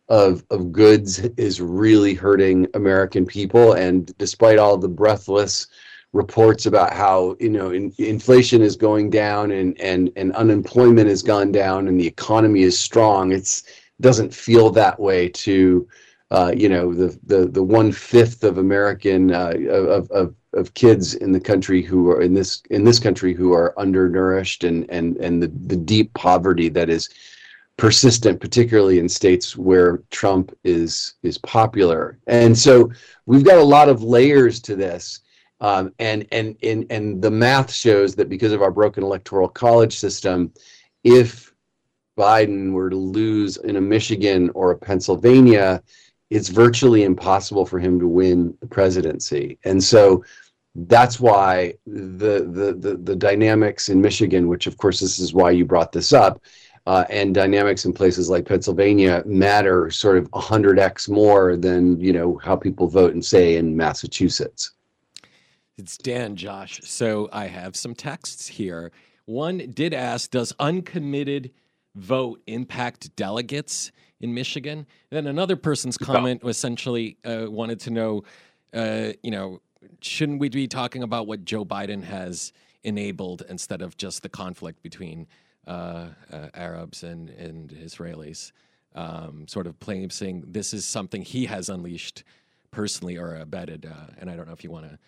of 0.08 0.44
of 0.50 0.72
goods 0.72 1.20
is 1.38 1.62
really 1.62 2.14
hurting 2.14 2.68
American 2.74 3.26
people, 3.26 3.74
and 3.74 4.16
despite 4.18 4.60
all 4.60 4.78
the 4.78 4.88
breathless 4.88 5.68
reports 6.14 6.66
about 6.66 6.94
how 6.94 7.36
you 7.40 7.50
know 7.50 7.72
in, 7.72 7.94
inflation 7.98 8.62
is 8.62 8.76
going 8.76 9.10
down 9.10 9.52
and 9.52 9.80
and 9.80 10.12
and 10.16 10.34
unemployment 10.34 11.08
has 11.08 11.22
gone 11.22 11.52
down 11.52 11.88
and 11.88 12.00
the 12.00 12.08
economy 12.08 12.62
is 12.62 12.80
strong, 12.80 13.32
it's 13.32 13.64
doesn't 14.02 14.34
feel 14.34 14.70
that 14.70 15.00
way 15.00 15.30
to 15.30 15.88
uh, 16.32 16.52
you 16.56 16.70
know 16.70 16.94
the 16.94 17.18
the 17.26 17.48
the 17.48 17.64
one 17.64 17.92
fifth 17.92 18.44
of 18.44 18.58
American 18.58 19.32
uh, 19.32 19.54
of, 19.70 20.10
of 20.12 20.36
of 20.54 20.74
kids 20.74 21.14
in 21.16 21.32
the 21.32 21.40
country 21.40 21.82
who 21.82 22.10
are 22.10 22.22
in 22.22 22.34
this 22.34 22.64
in 22.72 22.84
this 22.84 23.00
country 23.00 23.34
who 23.34 23.54
are 23.54 23.80
undernourished 23.80 24.64
and 24.64 24.90
and 24.90 25.18
and 25.18 25.44
the, 25.44 25.48
the 25.68 25.76
deep 25.76 26.14
poverty 26.14 26.70
that 26.70 26.90
is 26.90 27.10
persistent 27.78 28.42
particularly 28.42 29.00
in 29.00 29.08
states 29.08 29.56
where 29.56 30.02
Trump 30.10 30.56
is 30.64 31.16
is 31.24 31.38
popular. 31.38 32.18
And 32.28 32.58
so 32.58 32.92
we've 33.26 33.46
got 33.46 33.58
a 33.58 33.64
lot 33.64 33.90
of 33.90 34.04
layers 34.04 34.60
to 34.62 34.76
this 34.76 35.22
um, 35.62 35.94
and 36.00 36.28
and 36.32 36.56
and 36.64 36.86
and 36.90 37.22
the 37.22 37.32
math 37.32 37.72
shows 37.72 38.16
that 38.16 38.30
because 38.30 38.54
of 38.54 38.62
our 38.62 38.72
broken 38.72 39.04
electoral 39.04 39.48
college 39.48 39.98
system 39.98 40.54
if 41.04 41.54
Biden 42.18 42.74
were 42.74 42.90
to 42.90 42.98
lose 42.98 43.58
in 43.58 43.78
a 43.78 43.82
Michigan 43.82 44.50
or 44.54 44.72
a 44.72 44.78
Pennsylvania 44.78 45.82
it's 46.30 46.50
virtually 46.50 47.04
impossible 47.04 47.66
for 47.66 47.80
him 47.80 48.00
to 48.00 48.08
win 48.08 48.56
the 48.60 48.68
presidency. 48.68 49.58
And 49.64 49.84
so 49.84 50.24
that's 50.76 51.20
why 51.20 51.74
the, 51.88 52.48
the, 52.52 52.74
the, 52.80 52.98
the, 52.98 53.16
dynamics 53.16 53.90
in 53.90 54.00
Michigan, 54.00 54.48
which 54.48 54.68
of 54.68 54.78
course 54.78 55.00
this 55.00 55.18
is 55.18 55.34
why 55.34 55.52
you 55.52 55.66
brought 55.66 55.92
this 55.92 56.14
up, 56.14 56.42
uh, 56.86 57.06
and 57.10 57.34
dynamics 57.34 57.86
in 57.86 57.94
places 57.94 58.30
like 58.30 58.46
Pennsylvania 58.46 59.24
matter 59.26 59.90
sort 59.90 60.18
of 60.18 60.30
100x 60.32 61.10
more 61.10 61.58
than, 61.58 62.00
you 62.00 62.14
know, 62.14 62.40
how 62.44 62.56
people 62.56 62.88
vote 62.88 63.14
and 63.14 63.26
say 63.26 63.56
in 63.56 63.76
Massachusetts. 63.76 64.72
It's 65.80 65.98
Dan, 65.98 66.36
Josh. 66.36 66.82
So 66.84 67.30
I 67.32 67.46
have 67.46 67.74
some 67.78 67.96
texts 67.96 68.48
here. 68.48 68.92
One 69.24 69.60
did 69.74 69.94
ask 69.94 70.30
Does 70.30 70.54
uncommitted 70.60 71.52
vote 71.96 72.42
impact 72.48 73.16
delegates? 73.16 73.92
in 74.22 74.34
Michigan. 74.34 74.86
Then 75.12 75.28
another 75.28 75.56
person's 75.56 75.98
comment 75.98 76.42
essentially 76.44 77.16
uh, 77.24 77.46
wanted 77.48 77.80
to 77.80 77.90
know, 77.90 78.24
uh, 78.74 79.14
you 79.24 79.32
know, 79.32 79.62
shouldn't 80.02 80.42
we 80.42 80.50
be 80.50 80.68
talking 80.68 81.04
about 81.04 81.26
what 81.26 81.46
Joe 81.46 81.64
Biden 81.64 82.04
has 82.04 82.52
enabled 82.84 83.44
instead 83.48 83.82
of 83.82 83.96
just 83.96 84.22
the 84.22 84.28
conflict 84.28 84.84
between 84.84 85.26
uh, 85.66 86.08
uh 86.34 86.48
Arabs 86.54 87.04
and, 87.04 87.30
and 87.30 87.70
Israelis? 87.70 88.52
Um, 88.94 89.48
sort 89.48 89.68
of 89.68 89.80
playing, 89.80 90.10
saying 90.10 90.44
this 90.48 90.74
is 90.74 90.84
something 90.84 91.22
he 91.22 91.46
has 91.46 91.70
unleashed 91.70 92.26
personally 92.72 93.18
or 93.18 93.36
abetted. 93.36 93.86
Uh, 93.86 94.12
and 94.18 94.30
I 94.30 94.36
don't 94.36 94.48
know 94.48 94.54
if 94.54 94.66
you 94.66 94.72
want 94.72 94.90
to 94.90 95.00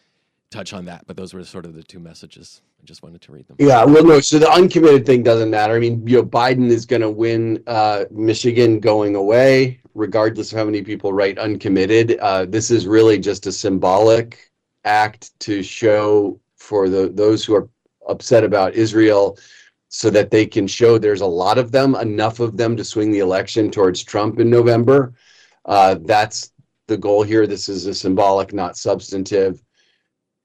touch 0.51 0.74
on 0.74 0.86
that, 0.86 1.05
but 1.08 1.17
those 1.17 1.34
were 1.34 1.43
sort 1.43 1.65
of 1.65 1.74
the 1.74 1.81
two 1.81 2.00
messages. 2.00 2.62
I 2.81 2.86
just 2.86 3.01
wanted 3.01 3.22
to 3.22 3.31
read 3.31 3.48
them. 3.48 3.55
Yeah, 3.60 3.84
well, 3.86 4.03
no. 4.03 4.20
So 4.20 4.38
the 4.38 4.51
uncommitted 4.51 5.05
thing 5.05 5.24
doesn't 5.24 5.50
matter. 5.50 5.74
I 5.75 5.79
mean, 5.79 6.05
you 6.05 6.17
know, 6.17 6.24
Biden 6.24 6.70
is 6.70 6.86
going 6.86 7.01
to 7.01 7.10
win 7.10 7.63
uh, 7.67 8.05
Michigan 8.12 8.79
going 8.79 9.15
away, 9.15 9.79
regardless 9.96 10.51
of 10.51 10.58
how 10.58 10.65
many 10.65 10.81
people 10.81 11.13
write 11.13 11.39
uncommitted. 11.39 12.17
Uh, 12.20 12.46
this 12.46 12.70
is 12.70 12.86
really 12.86 13.17
just 13.17 13.48
a 13.48 13.51
symbolic 13.51 14.51
act 14.84 15.39
to 15.39 15.63
show 15.63 16.39
for 16.58 16.89
the 16.89 17.10
those 17.10 17.46
who 17.46 17.55
are 17.55 17.70
upset 18.08 18.43
about 18.43 18.74
Israel, 18.74 19.38
so 19.88 20.10
that 20.10 20.31
they 20.31 20.46
can 20.46 20.67
show 20.67 20.98
there's 20.98 21.22
a 21.22 21.25
lot 21.25 21.58
of 21.58 21.72
them, 21.72 21.96
enough 21.96 22.39
of 22.39 22.58
them 22.58 22.75
to 22.75 22.84
swing 22.84 23.12
the 23.12 23.20
election 23.20 23.72
towards 23.72 24.03
Trump 24.03 24.39
in 24.39 24.50
November. 24.50 25.13
Uh, 25.65 25.96
that's 26.01 26.51
the 26.88 26.98
goal 26.98 27.24
here. 27.24 27.48
This 27.48 27.70
is 27.70 27.86
a 27.86 27.93
symbolic, 27.93 28.53
not 28.53 28.75
substantive. 28.75 29.62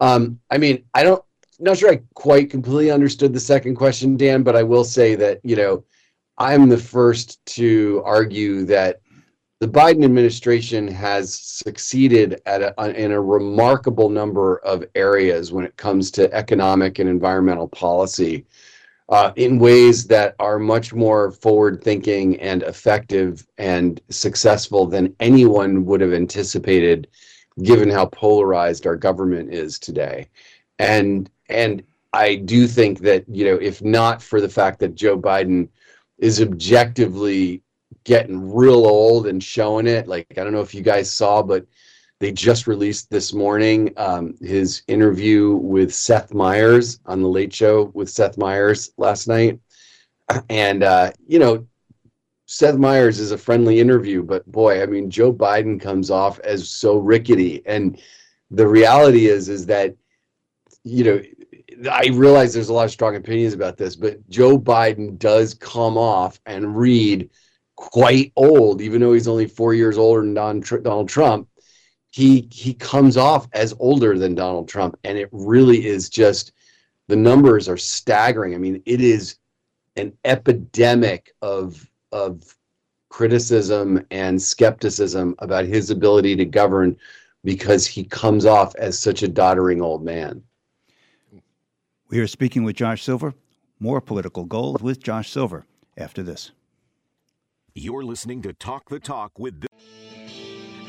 Um, 0.00 0.40
I 0.50 0.58
mean, 0.58 0.84
I 0.94 1.02
don't 1.02 1.22
not 1.58 1.78
sure 1.78 1.90
I 1.90 2.00
quite 2.14 2.50
completely 2.50 2.90
understood 2.90 3.32
the 3.32 3.40
second 3.40 3.76
question, 3.76 4.16
Dan, 4.16 4.42
but 4.42 4.56
I 4.56 4.62
will 4.62 4.84
say 4.84 5.14
that, 5.14 5.40
you 5.42 5.56
know, 5.56 5.84
I'm 6.38 6.68
the 6.68 6.78
first 6.78 7.44
to 7.46 8.02
argue 8.04 8.64
that 8.66 9.00
the 9.60 9.68
Biden 9.68 10.04
administration 10.04 10.86
has 10.86 11.34
succeeded 11.34 12.42
at 12.44 12.60
a, 12.60 13.02
in 13.02 13.12
a 13.12 13.20
remarkable 13.20 14.10
number 14.10 14.58
of 14.58 14.84
areas 14.94 15.50
when 15.50 15.64
it 15.64 15.76
comes 15.78 16.10
to 16.12 16.32
economic 16.34 16.98
and 16.98 17.08
environmental 17.08 17.68
policy 17.68 18.44
uh, 19.08 19.32
in 19.36 19.58
ways 19.58 20.06
that 20.08 20.34
are 20.40 20.58
much 20.58 20.92
more 20.92 21.32
forward 21.32 21.82
thinking 21.82 22.38
and 22.38 22.64
effective 22.64 23.46
and 23.56 24.02
successful 24.10 24.84
than 24.84 25.14
anyone 25.20 25.86
would 25.86 26.02
have 26.02 26.12
anticipated 26.12 27.08
given 27.62 27.90
how 27.90 28.06
polarized 28.06 28.86
our 28.86 28.96
government 28.96 29.52
is 29.52 29.78
today. 29.78 30.28
And 30.78 31.30
and 31.48 31.82
I 32.12 32.36
do 32.36 32.66
think 32.66 33.00
that, 33.00 33.24
you 33.28 33.44
know, 33.44 33.56
if 33.56 33.82
not 33.82 34.22
for 34.22 34.40
the 34.40 34.48
fact 34.48 34.80
that 34.80 34.94
Joe 34.94 35.18
Biden 35.18 35.68
is 36.18 36.40
objectively 36.40 37.62
getting 38.04 38.54
real 38.54 38.86
old 38.86 39.26
and 39.26 39.42
showing 39.42 39.86
it, 39.86 40.08
like 40.08 40.26
I 40.32 40.44
don't 40.44 40.52
know 40.52 40.60
if 40.60 40.74
you 40.74 40.82
guys 40.82 41.12
saw, 41.12 41.42
but 41.42 41.66
they 42.18 42.32
just 42.32 42.66
released 42.66 43.10
this 43.10 43.34
morning 43.34 43.92
um, 43.96 44.34
his 44.40 44.82
interview 44.88 45.56
with 45.56 45.94
Seth 45.94 46.32
Meyers 46.32 47.00
on 47.04 47.20
the 47.20 47.28
Late 47.28 47.52
Show 47.52 47.90
with 47.94 48.08
Seth 48.08 48.38
Meyers 48.38 48.92
last 48.96 49.28
night, 49.28 49.60
and 50.48 50.82
uh, 50.82 51.12
you 51.26 51.38
know 51.38 51.66
Seth 52.46 52.76
Meyers 52.76 53.18
is 53.18 53.32
a 53.32 53.38
friendly 53.38 53.80
interview, 53.80 54.22
but 54.22 54.50
boy, 54.50 54.82
I 54.82 54.86
mean, 54.86 55.10
Joe 55.10 55.32
Biden 55.32 55.80
comes 55.80 56.10
off 56.10 56.38
as 56.40 56.68
so 56.68 56.96
rickety, 56.96 57.62
and 57.66 58.00
the 58.50 58.66
reality 58.66 59.26
is, 59.26 59.48
is 59.48 59.66
that 59.66 59.94
you 60.84 61.02
know, 61.02 61.22
I 61.90 62.06
realize 62.12 62.54
there's 62.54 62.68
a 62.68 62.72
lot 62.72 62.84
of 62.84 62.92
strong 62.92 63.16
opinions 63.16 63.54
about 63.54 63.76
this, 63.76 63.96
but 63.96 64.26
Joe 64.30 64.56
Biden 64.56 65.18
does 65.18 65.52
come 65.52 65.98
off 65.98 66.40
and 66.46 66.76
read 66.76 67.28
quite 67.74 68.32
old, 68.36 68.80
even 68.80 69.00
though 69.00 69.12
he's 69.12 69.26
only 69.26 69.46
four 69.46 69.74
years 69.74 69.98
older 69.98 70.20
than 70.20 70.34
Don, 70.34 70.60
Donald 70.60 71.08
Trump. 71.08 71.48
He 72.10 72.48
he 72.52 72.72
comes 72.72 73.16
off 73.16 73.48
as 73.52 73.74
older 73.80 74.16
than 74.16 74.36
Donald 74.36 74.68
Trump, 74.68 74.96
and 75.02 75.18
it 75.18 75.28
really 75.32 75.84
is 75.84 76.08
just 76.08 76.52
the 77.08 77.16
numbers 77.16 77.68
are 77.68 77.76
staggering. 77.76 78.54
I 78.54 78.58
mean, 78.58 78.80
it 78.86 79.00
is 79.00 79.36
an 79.96 80.12
epidemic 80.24 81.34
of 81.42 81.86
of 82.16 82.56
criticism 83.10 84.04
and 84.10 84.40
skepticism 84.40 85.34
about 85.38 85.64
his 85.64 85.90
ability 85.90 86.34
to 86.36 86.44
govern 86.44 86.96
because 87.44 87.86
he 87.86 88.04
comes 88.04 88.46
off 88.46 88.74
as 88.76 88.98
such 88.98 89.22
a 89.22 89.28
doddering 89.28 89.80
old 89.80 90.04
man. 90.04 90.42
We 92.08 92.18
are 92.20 92.26
speaking 92.26 92.64
with 92.64 92.76
Josh 92.76 93.02
Silver. 93.02 93.34
More 93.78 94.00
political 94.00 94.44
gold 94.44 94.80
with 94.82 95.02
Josh 95.02 95.30
Silver 95.30 95.66
after 95.96 96.22
this. 96.22 96.52
You're 97.74 98.04
listening 98.04 98.40
to 98.42 98.52
Talk 98.54 98.88
the 98.88 98.98
Talk 98.98 99.38
with 99.38 99.60
Bill. 99.60 99.68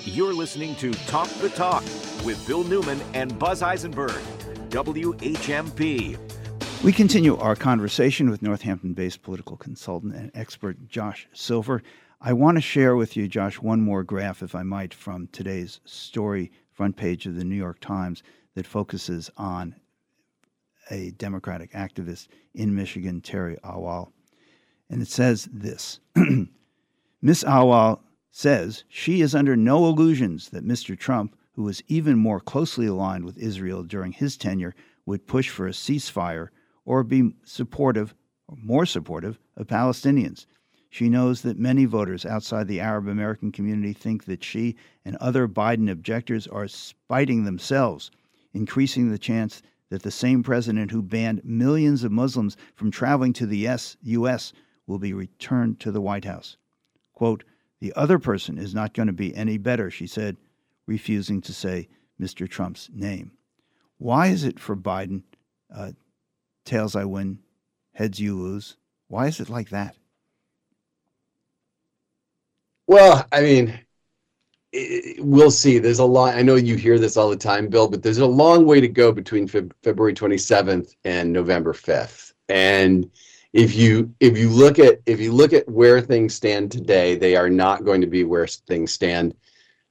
You're 0.05 0.33
listening 0.33 0.75
to 0.77 0.93
Talk 1.05 1.27
the 1.41 1.49
Talk 1.49 1.83
with 2.23 2.41
Bill 2.47 2.63
Newman 2.63 3.01
and 3.13 3.37
Buzz 3.37 3.61
Eisenberg, 3.61 4.21
WHMP. 4.69 6.17
We 6.83 6.93
continue 6.93 7.35
our 7.37 7.55
conversation 7.55 8.29
with 8.29 8.43
Northampton 8.43 8.93
based 8.93 9.23
political 9.23 9.57
consultant 9.57 10.15
and 10.15 10.31
expert 10.35 10.87
Josh 10.87 11.27
Silver. 11.33 11.81
I 12.21 12.33
want 12.33 12.55
to 12.55 12.61
share 12.61 12.95
with 12.95 13.17
you, 13.17 13.27
Josh, 13.27 13.59
one 13.59 13.81
more 13.81 14.03
graph, 14.03 14.43
if 14.43 14.53
I 14.53 14.61
might, 14.61 14.93
from 14.93 15.27
today's 15.31 15.81
story, 15.85 16.51
front 16.71 16.95
page 16.95 17.25
of 17.25 17.35
the 17.35 17.43
New 17.43 17.55
York 17.55 17.79
Times, 17.79 18.21
that 18.53 18.67
focuses 18.67 19.31
on 19.37 19.75
a 20.91 21.11
Democratic 21.11 21.73
activist 21.73 22.27
in 22.53 22.75
Michigan, 22.75 23.21
Terry 23.21 23.57
Awal. 23.63 24.13
And 24.87 25.01
it 25.01 25.07
says 25.07 25.49
this 25.51 25.99
Miss 27.21 27.43
Awal 27.43 28.01
says 28.29 28.83
she 28.87 29.21
is 29.21 29.33
under 29.33 29.55
no 29.55 29.87
illusions 29.87 30.49
that 30.49 30.65
Mr. 30.65 30.97
Trump, 30.97 31.35
who 31.53 31.63
was 31.63 31.81
even 31.87 32.17
more 32.17 32.39
closely 32.39 32.85
aligned 32.85 33.25
with 33.25 33.37
Israel 33.39 33.81
during 33.83 34.11
his 34.11 34.37
tenure, 34.37 34.75
would 35.07 35.25
push 35.25 35.49
for 35.49 35.67
a 35.67 35.71
ceasefire 35.71 36.49
or 36.87 37.03
be 37.03 37.33
supportive, 37.43 38.15
or 38.47 38.55
more 38.63 38.85
supportive, 38.85 39.37
of 39.57 39.67
Palestinians. 39.67 40.45
She 40.89 41.09
knows 41.09 41.41
that 41.41 41.59
many 41.59 41.83
voters 41.83 42.25
outside 42.25 42.69
the 42.69 42.79
Arab 42.79 43.09
American 43.09 43.51
community 43.51 43.91
think 43.91 44.23
that 44.23 44.41
she 44.41 44.77
and 45.03 45.17
other 45.17 45.49
Biden 45.49 45.91
objectors 45.91 46.47
are 46.47 46.69
spiting 46.69 47.43
themselves, 47.43 48.09
increasing 48.53 49.11
the 49.11 49.17
chance 49.17 49.61
that 49.89 50.03
the 50.03 50.11
same 50.11 50.43
president 50.43 50.91
who 50.91 51.01
banned 51.01 51.43
millions 51.43 52.05
of 52.05 52.13
Muslims 52.13 52.55
from 52.73 52.89
traveling 52.89 53.33
to 53.33 53.45
the 53.45 53.67
U.S. 54.03 54.53
will 54.87 54.99
be 54.99 55.11
returned 55.11 55.81
to 55.81 55.91
the 55.91 56.01
White 56.01 56.25
House. 56.25 56.55
Quote, 57.13 57.43
the 57.81 57.91
other 57.97 58.17
person 58.17 58.57
is 58.57 58.73
not 58.73 58.93
going 58.93 59.07
to 59.07 59.13
be 59.13 59.35
any 59.35 59.57
better, 59.57 59.91
she 59.91 60.07
said, 60.07 60.37
refusing 60.85 61.41
to 61.41 61.53
say 61.53 61.89
Mr. 62.19 62.49
Trump's 62.49 62.89
name. 62.93 63.31
Why 63.97 64.27
is 64.27 64.45
it 64.45 64.57
for 64.57 64.77
Biden, 64.77 65.23
uh, 65.75 65.91
tails 66.67 66.95
I 66.95 67.05
win, 67.05 67.39
heads 67.93 68.19
you 68.19 68.35
lose? 68.35 68.75
Why 69.07 69.27
is 69.27 69.39
it 69.39 69.49
like 69.49 69.69
that? 69.69 69.95
Well, 72.85 73.25
I 73.31 73.41
mean, 73.41 73.79
it, 74.71 75.23
we'll 75.23 75.51
see. 75.51 75.79
There's 75.79 75.99
a 75.99 76.05
lot. 76.05 76.35
I 76.35 76.41
know 76.41 76.55
you 76.55 76.75
hear 76.75 76.99
this 76.99 77.17
all 77.17 77.29
the 77.29 77.35
time, 77.35 77.67
Bill, 77.67 77.87
but 77.87 78.03
there's 78.03 78.19
a 78.19 78.25
long 78.25 78.65
way 78.65 78.79
to 78.79 78.87
go 78.87 79.11
between 79.11 79.47
Fe- 79.47 79.69
February 79.83 80.13
27th 80.13 80.95
and 81.03 81.31
November 81.31 81.73
5th. 81.73 82.33
And 82.49 83.09
if 83.53 83.75
you 83.75 84.13
if 84.19 84.37
you 84.37 84.49
look 84.49 84.77
at 84.77 84.99
if 85.05 85.19
you 85.19 85.31
look 85.31 85.53
at 85.53 85.67
where 85.69 86.01
things 86.01 86.35
stand 86.35 86.71
today, 86.71 87.15
they 87.15 87.35
are 87.35 87.49
not 87.49 87.85
going 87.85 88.01
to 88.01 88.07
be 88.07 88.23
where 88.23 88.47
things 88.47 88.93
stand 88.93 89.35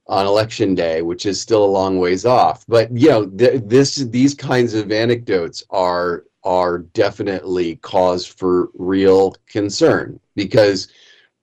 on 0.06 0.26
election 0.26 0.74
day, 0.74 1.02
which 1.02 1.26
is 1.26 1.40
still 1.40 1.64
a 1.64 1.66
long 1.66 1.98
ways 1.98 2.24
off. 2.24 2.64
But 2.68 2.96
you 2.96 3.08
know, 3.08 3.26
th- 3.26 3.62
this 3.64 3.96
these 3.96 4.34
kinds 4.34 4.74
of 4.74 4.92
anecdotes 4.92 5.64
are 5.70 6.24
are 6.46 6.78
definitely 6.78 7.76
cause 7.76 8.24
for 8.24 8.70
real 8.74 9.34
concern 9.48 10.18
because 10.36 10.88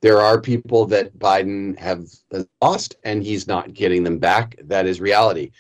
there 0.02 0.22
are 0.22 0.40
people 0.40 0.86
that 0.86 1.20
Biden 1.20 1.78
have 1.78 2.08
lost 2.62 2.96
and 3.04 3.22
he's 3.22 3.46
not 3.46 3.74
getting 3.74 4.04
them 4.04 4.18
back. 4.18 4.56
That 4.64 4.88
is 4.88 5.02
reality. 5.02 5.52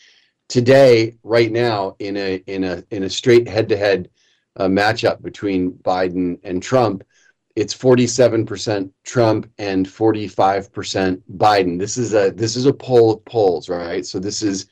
Today, 0.47 1.17
right 1.23 1.51
now, 1.51 1.95
in 1.99 2.15
a 2.17 2.35
in 2.47 2.63
a 2.63 2.83
in 2.89 3.03
a 3.03 3.09
straight 3.09 3.47
head-to-head 3.47 4.09
uh, 4.55 4.67
matchup 4.67 5.21
between 5.21 5.71
Biden 5.71 6.39
and 6.43 6.63
Trump, 6.63 7.03
it's 7.55 7.73
47% 7.73 8.91
Trump 9.03 9.49
and 9.57 9.85
45% 9.85 11.21
Biden. 11.37 11.79
This 11.79 11.97
is 11.97 12.13
a 12.13 12.31
this 12.31 12.55
is 12.55 12.65
a 12.65 12.73
poll 12.73 13.13
of 13.13 13.25
polls, 13.25 13.67
right? 13.69 14.05
So 14.05 14.19
this 14.19 14.41
is 14.41 14.67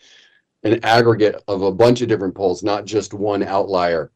an 0.64 0.80
aggregate 0.84 1.44
of 1.48 1.62
a 1.62 1.72
bunch 1.72 2.02
of 2.02 2.08
different 2.08 2.36
polls, 2.36 2.64
not 2.64 2.86
just 2.86 3.14
one 3.14 3.44
outlier. 3.44 4.12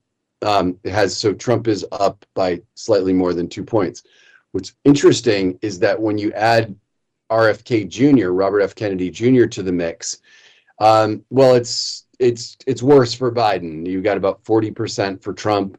Um, 0.45 0.79
has 0.85 1.17
so 1.17 1.33
Trump 1.33 1.67
is 1.67 1.85
up 1.91 2.23
by 2.35 2.61
slightly 2.75 3.13
more 3.13 3.33
than 3.33 3.49
two 3.49 3.63
points. 3.63 4.03
What's 4.51 4.75
interesting 4.85 5.57
is 5.61 5.79
that 5.79 5.99
when 5.99 6.17
you 6.17 6.31
add 6.33 6.75
RFK 7.31 7.89
Jr., 7.89 8.29
Robert 8.29 8.61
F. 8.61 8.75
Kennedy 8.75 9.09
Jr. 9.09 9.45
to 9.47 9.63
the 9.63 9.71
mix, 9.71 10.21
um, 10.79 11.25
well, 11.29 11.55
it's 11.55 12.05
it's 12.19 12.57
it's 12.67 12.83
worse 12.83 13.13
for 13.13 13.31
Biden. 13.31 13.85
You've 13.87 14.03
got 14.03 14.17
about 14.17 14.43
40% 14.43 15.21
for 15.21 15.33
Trump, 15.33 15.77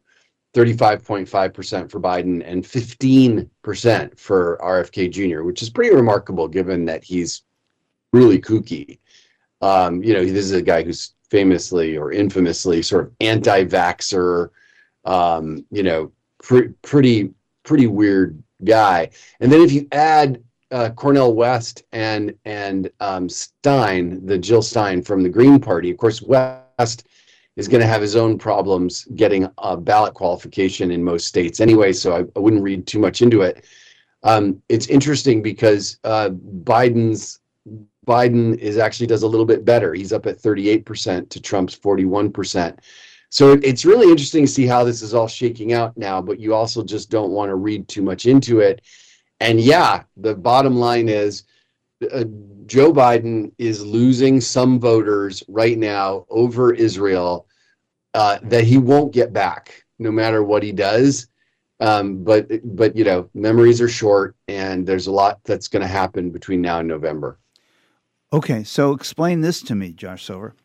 35.5% 0.55 1.91
for 1.91 2.01
Biden, 2.01 2.43
and 2.45 2.65
15% 2.65 4.19
for 4.19 4.59
RFK 4.63 5.11
Jr., 5.11 5.43
which 5.43 5.63
is 5.63 5.71
pretty 5.71 5.95
remarkable 5.95 6.49
given 6.49 6.85
that 6.87 7.05
he's 7.05 7.43
really 8.13 8.41
kooky. 8.41 8.99
Um, 9.61 10.03
you 10.03 10.13
know, 10.15 10.25
this 10.25 10.45
is 10.45 10.53
a 10.53 10.63
guy 10.63 10.83
who's 10.83 11.15
famously 11.31 11.97
or 11.97 12.12
infamously 12.12 12.83
sort 12.83 13.07
of 13.07 13.12
anti-vaxer, 13.21 14.51
um, 15.05 15.65
you 15.71 15.83
know, 15.83 16.12
pre- 16.43 16.69
pretty 16.83 17.31
pretty 17.62 17.87
weird 17.87 18.43
guy. 18.65 19.11
And 19.41 19.51
then 19.51 19.61
if 19.61 19.73
you 19.73 19.87
add 19.93 20.43
uh, 20.71 20.91
Cornel 20.91 21.35
West 21.35 21.85
and 21.93 22.35
and 22.45 22.91
um, 23.01 23.29
Stein, 23.29 24.25
the 24.25 24.39
Jill 24.39 24.62
Stein 24.62 25.03
from 25.03 25.23
the 25.23 25.29
Green 25.29 25.61
Party, 25.61 25.91
of 25.91 25.97
course, 25.97 26.23
West 26.23 27.07
is 27.57 27.69
going 27.69 27.81
to 27.81 27.87
have 27.87 28.03
his 28.03 28.17
own 28.17 28.39
problems 28.39 29.05
getting 29.15 29.49
a 29.59 29.77
ballot 29.77 30.15
qualification 30.15 30.91
in 30.91 31.03
most 31.03 31.27
states 31.27 31.61
anyway. 31.61 31.93
So 31.93 32.15
I, 32.15 32.25
I 32.37 32.39
wouldn't 32.39 32.62
read 32.62 32.87
too 32.87 32.99
much 32.99 33.23
into 33.23 33.43
it. 33.43 33.65
Um, 34.23 34.62
it's 34.69 34.89
interesting 34.89 35.43
because 35.43 35.99
uh, 36.05 36.31
Biden's 36.65 37.41
Biden 38.07 38.57
is 38.59 38.79
actually 38.79 39.07
does 39.07 39.23
a 39.23 39.29
little 39.29 39.47
bit 39.47 39.64
better. 39.64 39.95
He's 39.95 40.12
up 40.12 40.27
at 40.27 40.38
38% 40.38 41.29
to 41.29 41.40
Trump's 41.40 41.77
41%. 41.77 42.79
So 43.31 43.53
it's 43.62 43.85
really 43.85 44.09
interesting 44.11 44.45
to 44.45 44.51
see 44.51 44.66
how 44.66 44.85
this 44.85 45.03
is 45.03 45.12
all 45.12 45.27
shaking 45.27 45.73
out 45.73 45.97
now, 45.97 46.23
but 46.23 46.38
you 46.38 46.55
also 46.55 46.85
just 46.85 47.11
don't 47.11 47.33
want 47.33 47.49
to 47.51 47.57
read 47.57 47.88
too 47.88 48.03
much 48.03 48.27
into 48.27 48.61
it. 48.61 48.83
And 49.40 49.61
yeah, 49.61 50.05
the 50.16 50.35
bottom 50.35 50.77
line 50.77 51.09
is 51.09 51.45
uh, 52.12 52.25
Joe 52.66 52.92
Biden 52.92 53.53
is 53.59 53.85
losing 53.85 54.40
some 54.40 54.79
voters 54.79 55.42
right 55.49 55.77
now 55.77 56.27
over 56.31 56.73
Israel 56.73 57.47
uh, 58.14 58.38
that 58.45 58.64
he 58.64 58.79
won't 58.79 59.12
get 59.12 59.33
back 59.33 59.85
no 59.99 60.11
matter 60.11 60.42
what 60.42 60.62
he 60.62 60.73
does. 60.73 61.29
Um, 61.81 62.25
but 62.25 62.49
but 62.77 62.97
you 62.97 63.05
know, 63.05 63.29
memories 63.35 63.83
are 63.83 63.88
short, 63.88 64.35
and 64.49 64.87
there's 64.87 65.09
a 65.09 65.12
lot 65.12 65.40
that's 65.45 65.69
going 65.69 65.83
to 65.83 65.88
happen 65.88 66.31
between 66.31 66.62
now 66.62 66.79
and 66.79 66.88
November. 66.88 67.38
Okay, 68.33 68.65
so 68.65 68.93
explain 68.93 69.41
this 69.41 69.62
to 69.62 69.77
me, 69.77 69.93
Josh 69.93 70.25
Silver. 70.25 70.57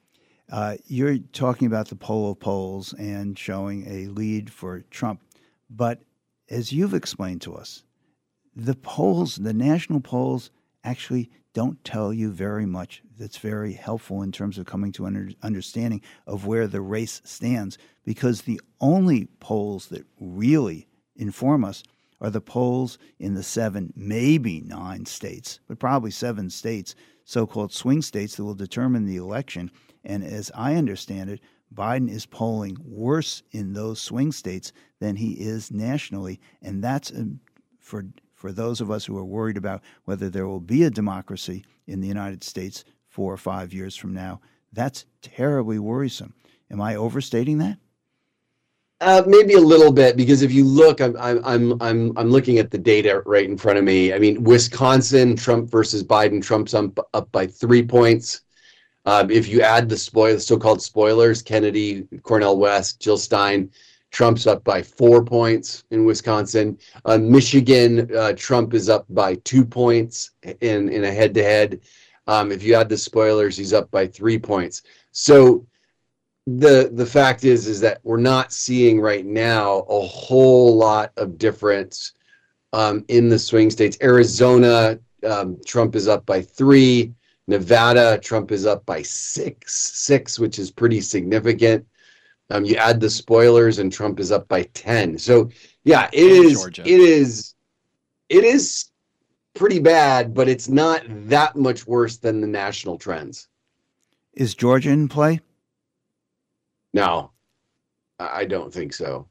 Uh, 0.51 0.77
you're 0.87 1.19
talking 1.31 1.67
about 1.67 1.89
the 1.89 1.95
poll 1.95 2.31
of 2.31 2.39
polls 2.39 2.93
and 2.93 3.37
showing 3.37 3.85
a 3.87 4.07
lead 4.07 4.51
for 4.51 4.81
Trump. 4.89 5.21
But 5.69 6.01
as 6.49 6.73
you've 6.73 6.95
explained 6.95 7.41
to 7.43 7.53
us, 7.53 7.83
the 8.55 8.73
polls, 8.73 9.35
the 9.35 9.53
national 9.53 10.01
polls, 10.01 10.49
actually 10.83 11.29
don't 11.53 11.83
tell 11.83 12.11
you 12.11 12.31
very 12.31 12.65
much 12.65 13.03
that's 13.19 13.37
very 13.37 13.73
helpful 13.73 14.23
in 14.23 14.31
terms 14.31 14.57
of 14.57 14.65
coming 14.65 14.91
to 14.93 15.05
an 15.05 15.35
understanding 15.43 16.01
of 16.25 16.47
where 16.47 16.65
the 16.65 16.81
race 16.81 17.21
stands 17.23 17.77
because 18.03 18.41
the 18.41 18.59
only 18.79 19.25
polls 19.39 19.87
that 19.89 20.05
really 20.19 20.87
inform 21.15 21.63
us 21.63 21.83
are 22.21 22.29
the 22.29 22.39
polls 22.39 22.97
in 23.19 23.33
the 23.33 23.43
seven, 23.43 23.91
maybe 23.95 24.61
nine 24.61 25.05
states, 25.05 25.59
but 25.67 25.79
probably 25.79 26.11
seven 26.11 26.49
states, 26.49 26.95
so 27.25 27.45
called 27.45 27.73
swing 27.73 28.01
states 28.01 28.35
that 28.35 28.43
will 28.43 28.53
determine 28.53 29.05
the 29.05 29.17
election. 29.17 29.71
And 30.03 30.23
as 30.23 30.51
I 30.55 30.75
understand 30.75 31.29
it, 31.29 31.41
Biden 31.73 32.09
is 32.09 32.25
polling 32.25 32.77
worse 32.83 33.43
in 33.51 33.73
those 33.73 33.99
swing 33.99 34.31
states 34.31 34.71
than 34.99 35.15
he 35.15 35.33
is 35.33 35.71
nationally, 35.71 36.39
and 36.61 36.83
that's 36.83 37.11
um, 37.11 37.39
for 37.79 38.05
for 38.33 38.51
those 38.51 38.81
of 38.81 38.89
us 38.89 39.05
who 39.05 39.17
are 39.17 39.23
worried 39.23 39.55
about 39.55 39.83
whether 40.05 40.27
there 40.27 40.47
will 40.47 40.59
be 40.59 40.83
a 40.83 40.89
democracy 40.89 41.63
in 41.85 42.01
the 42.01 42.07
United 42.07 42.43
States 42.43 42.83
four 43.07 43.31
or 43.31 43.37
five 43.37 43.71
years 43.71 43.95
from 43.95 44.15
now, 44.15 44.41
that's 44.73 45.05
terribly 45.21 45.77
worrisome. 45.77 46.33
Am 46.71 46.81
I 46.81 46.95
overstating 46.95 47.59
that? 47.59 47.77
Uh, 49.01 49.23
maybe 49.25 49.55
a 49.55 49.59
little 49.59 49.91
bit 49.91 50.15
because 50.15 50.43
if 50.43 50.51
you 50.51 50.63
look, 50.63 51.01
I'm 51.01 51.17
I'm 51.17 51.43
I'm 51.43 51.81
I'm 51.81 52.15
I'm 52.15 52.29
looking 52.29 52.59
at 52.59 52.69
the 52.69 52.77
data 52.77 53.23
right 53.25 53.49
in 53.49 53.57
front 53.57 53.79
of 53.79 53.83
me. 53.83 54.13
I 54.13 54.19
mean, 54.19 54.43
Wisconsin, 54.43 55.35
Trump 55.35 55.71
versus 55.71 56.03
Biden, 56.03 56.41
Trump's 56.41 56.75
up 56.75 56.99
up 57.15 57.31
by 57.31 57.47
three 57.47 57.81
points. 57.81 58.41
Um, 59.07 59.31
if 59.31 59.47
you 59.47 59.63
add 59.63 59.89
the 59.89 59.97
spoil, 59.97 60.37
so-called 60.39 60.83
spoilers, 60.83 61.41
Kennedy, 61.41 62.07
Cornel 62.21 62.59
West, 62.59 63.01
Jill 63.01 63.17
Stein, 63.17 63.71
Trump's 64.11 64.45
up 64.45 64.63
by 64.63 64.83
four 64.83 65.25
points 65.25 65.83
in 65.89 66.05
Wisconsin. 66.05 66.77
Uh, 67.05 67.17
Michigan, 67.17 68.15
uh, 68.15 68.33
Trump 68.37 68.75
is 68.75 68.87
up 68.87 69.07
by 69.09 69.33
two 69.43 69.65
points 69.65 70.31
in 70.61 70.89
in 70.89 71.05
a 71.05 71.11
head-to-head. 71.11 71.81
Um, 72.27 72.51
if 72.51 72.61
you 72.61 72.75
add 72.75 72.89
the 72.89 72.97
spoilers, 72.97 73.57
he's 73.57 73.73
up 73.73 73.89
by 73.89 74.05
three 74.05 74.37
points. 74.37 74.83
So 75.11 75.65
the 76.47 76.89
the 76.93 77.05
fact 77.05 77.43
is 77.43 77.67
is 77.67 77.79
that 77.81 77.99
we're 78.03 78.17
not 78.17 78.51
seeing 78.51 78.99
right 78.99 79.25
now 79.25 79.79
a 79.89 80.01
whole 80.01 80.75
lot 80.75 81.11
of 81.17 81.37
difference 81.37 82.13
um, 82.73 83.05
in 83.09 83.29
the 83.29 83.37
swing 83.37 83.69
states. 83.69 83.97
Arizona, 84.01 84.97
um, 85.27 85.57
Trump 85.65 85.95
is 85.95 86.07
up 86.07 86.25
by 86.25 86.41
three. 86.41 87.13
Nevada, 87.47 88.19
Trump 88.19 88.51
is 88.51 88.65
up 88.65 88.85
by 88.85 89.01
six, 89.01 89.73
six, 89.73 90.39
which 90.39 90.57
is 90.57 90.71
pretty 90.71 91.01
significant. 91.01 91.85
Um, 92.49 92.65
you 92.65 92.75
add 92.75 92.99
the 92.99 93.09
spoilers, 93.09 93.79
and 93.79 93.91
Trump 93.91 94.19
is 94.19 94.31
up 94.31 94.47
by 94.47 94.63
ten. 94.73 95.17
So 95.17 95.49
yeah, 95.83 96.09
it 96.13 96.23
And 96.23 96.45
is. 96.45 96.53
Georgia. 96.53 96.81
It 96.83 96.99
is. 96.99 97.55
It 98.29 98.43
is 98.43 98.85
pretty 99.53 99.79
bad, 99.79 100.33
but 100.33 100.47
it's 100.47 100.69
not 100.69 101.03
that 101.07 101.55
much 101.55 101.85
worse 101.85 102.17
than 102.17 102.41
the 102.41 102.47
national 102.47 102.97
trends. 102.97 103.47
Is 104.33 104.55
Georgia 104.55 104.91
in 104.91 105.09
play? 105.09 105.41
No, 106.93 107.31
I 108.19 108.45
don't 108.45 108.73
think 108.73 108.93
so. 108.93 109.27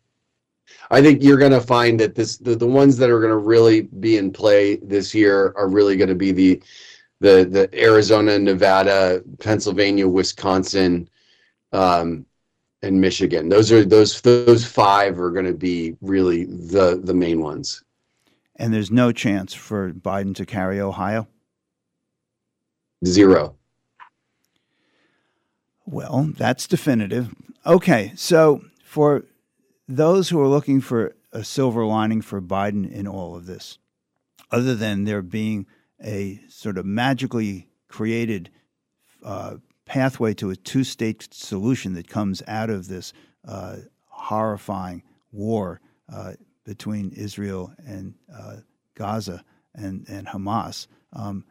I 0.91 1.03
think 1.03 1.23
you're 1.23 1.39
going 1.39 1.53
to 1.53 1.61
find 1.61 1.99
that 2.01 2.15
this 2.15 2.37
the, 2.39 2.55
the 2.55 2.67
ones 2.67 2.97
that 2.99 3.11
are 3.11 3.21
going 3.21 3.31
to 3.33 3.37
really 3.37 3.83
be 3.83 4.17
in 4.17 4.33
play 4.33 4.77
this 4.77 5.15
year 5.15 5.53
are 5.57 5.69
really 5.69 5.97
going 5.97 6.09
to 6.09 6.15
be 6.15 6.33
the 6.33 6.63
the 7.21 7.45
the 7.45 7.83
Arizona, 7.83 8.39
Nevada, 8.39 9.23
Pennsylvania, 9.41 10.09
Wisconsin, 10.09 11.09
um, 11.73 12.25
and 12.83 13.01
Michigan. 13.01 13.49
Those 13.49 13.73
are 13.73 13.85
those 13.85 14.21
those 14.21 14.65
five 14.65 15.21
are 15.21 15.31
going 15.31 15.47
to 15.47 15.55
be 15.55 15.97
really 16.01 16.45
the 16.45 17.01
the 17.03 17.15
main 17.15 17.41
ones. 17.41 17.83
And 18.57 18.75
there's 18.75 18.91
no 18.91 19.11
chance 19.11 19.55
for 19.55 19.91
Biden 19.91 20.35
to 20.35 20.45
carry 20.45 20.81
Ohio? 20.81 21.29
Zero. 23.07 23.57
Well, 25.91 26.31
that's 26.37 26.69
definitive. 26.69 27.35
Okay, 27.67 28.13
so 28.15 28.63
for 28.85 29.25
those 29.89 30.29
who 30.29 30.41
are 30.41 30.47
looking 30.47 30.81
for 30.81 31.17
a 31.33 31.43
silver 31.43 31.85
lining 31.85 32.23
for 32.23 32.41
Biden 32.41 32.91
in 32.91 33.09
all 33.09 33.35
of 33.35 33.47
this, 33.47 33.79
other 34.53 34.77
than 34.77 35.03
there 35.03 35.21
being 35.21 35.67
a 36.03 36.41
sort 36.49 36.79
of 36.79 36.87
magically 36.87 37.69
created 37.89 38.51
uh, 39.25 39.57
pathway 39.85 40.33
to 40.35 40.51
a 40.51 40.57
two 40.57 40.85
state 40.85 41.27
solution 41.33 41.95
that 41.95 42.09
comes 42.09 42.41
out 42.47 42.71
of 42.71 42.87
this 42.87 43.13
uh, 43.49 43.79
horrifying 44.07 45.03
war 45.33 45.81
uh, 46.13 46.35
between 46.65 47.11
Israel 47.11 47.75
and 47.85 48.15
uh, 48.33 48.59
Gaza 48.95 49.45
and, 49.75 50.07
and 50.09 50.29
Hamas. 50.29 50.87
Um, 51.13 51.45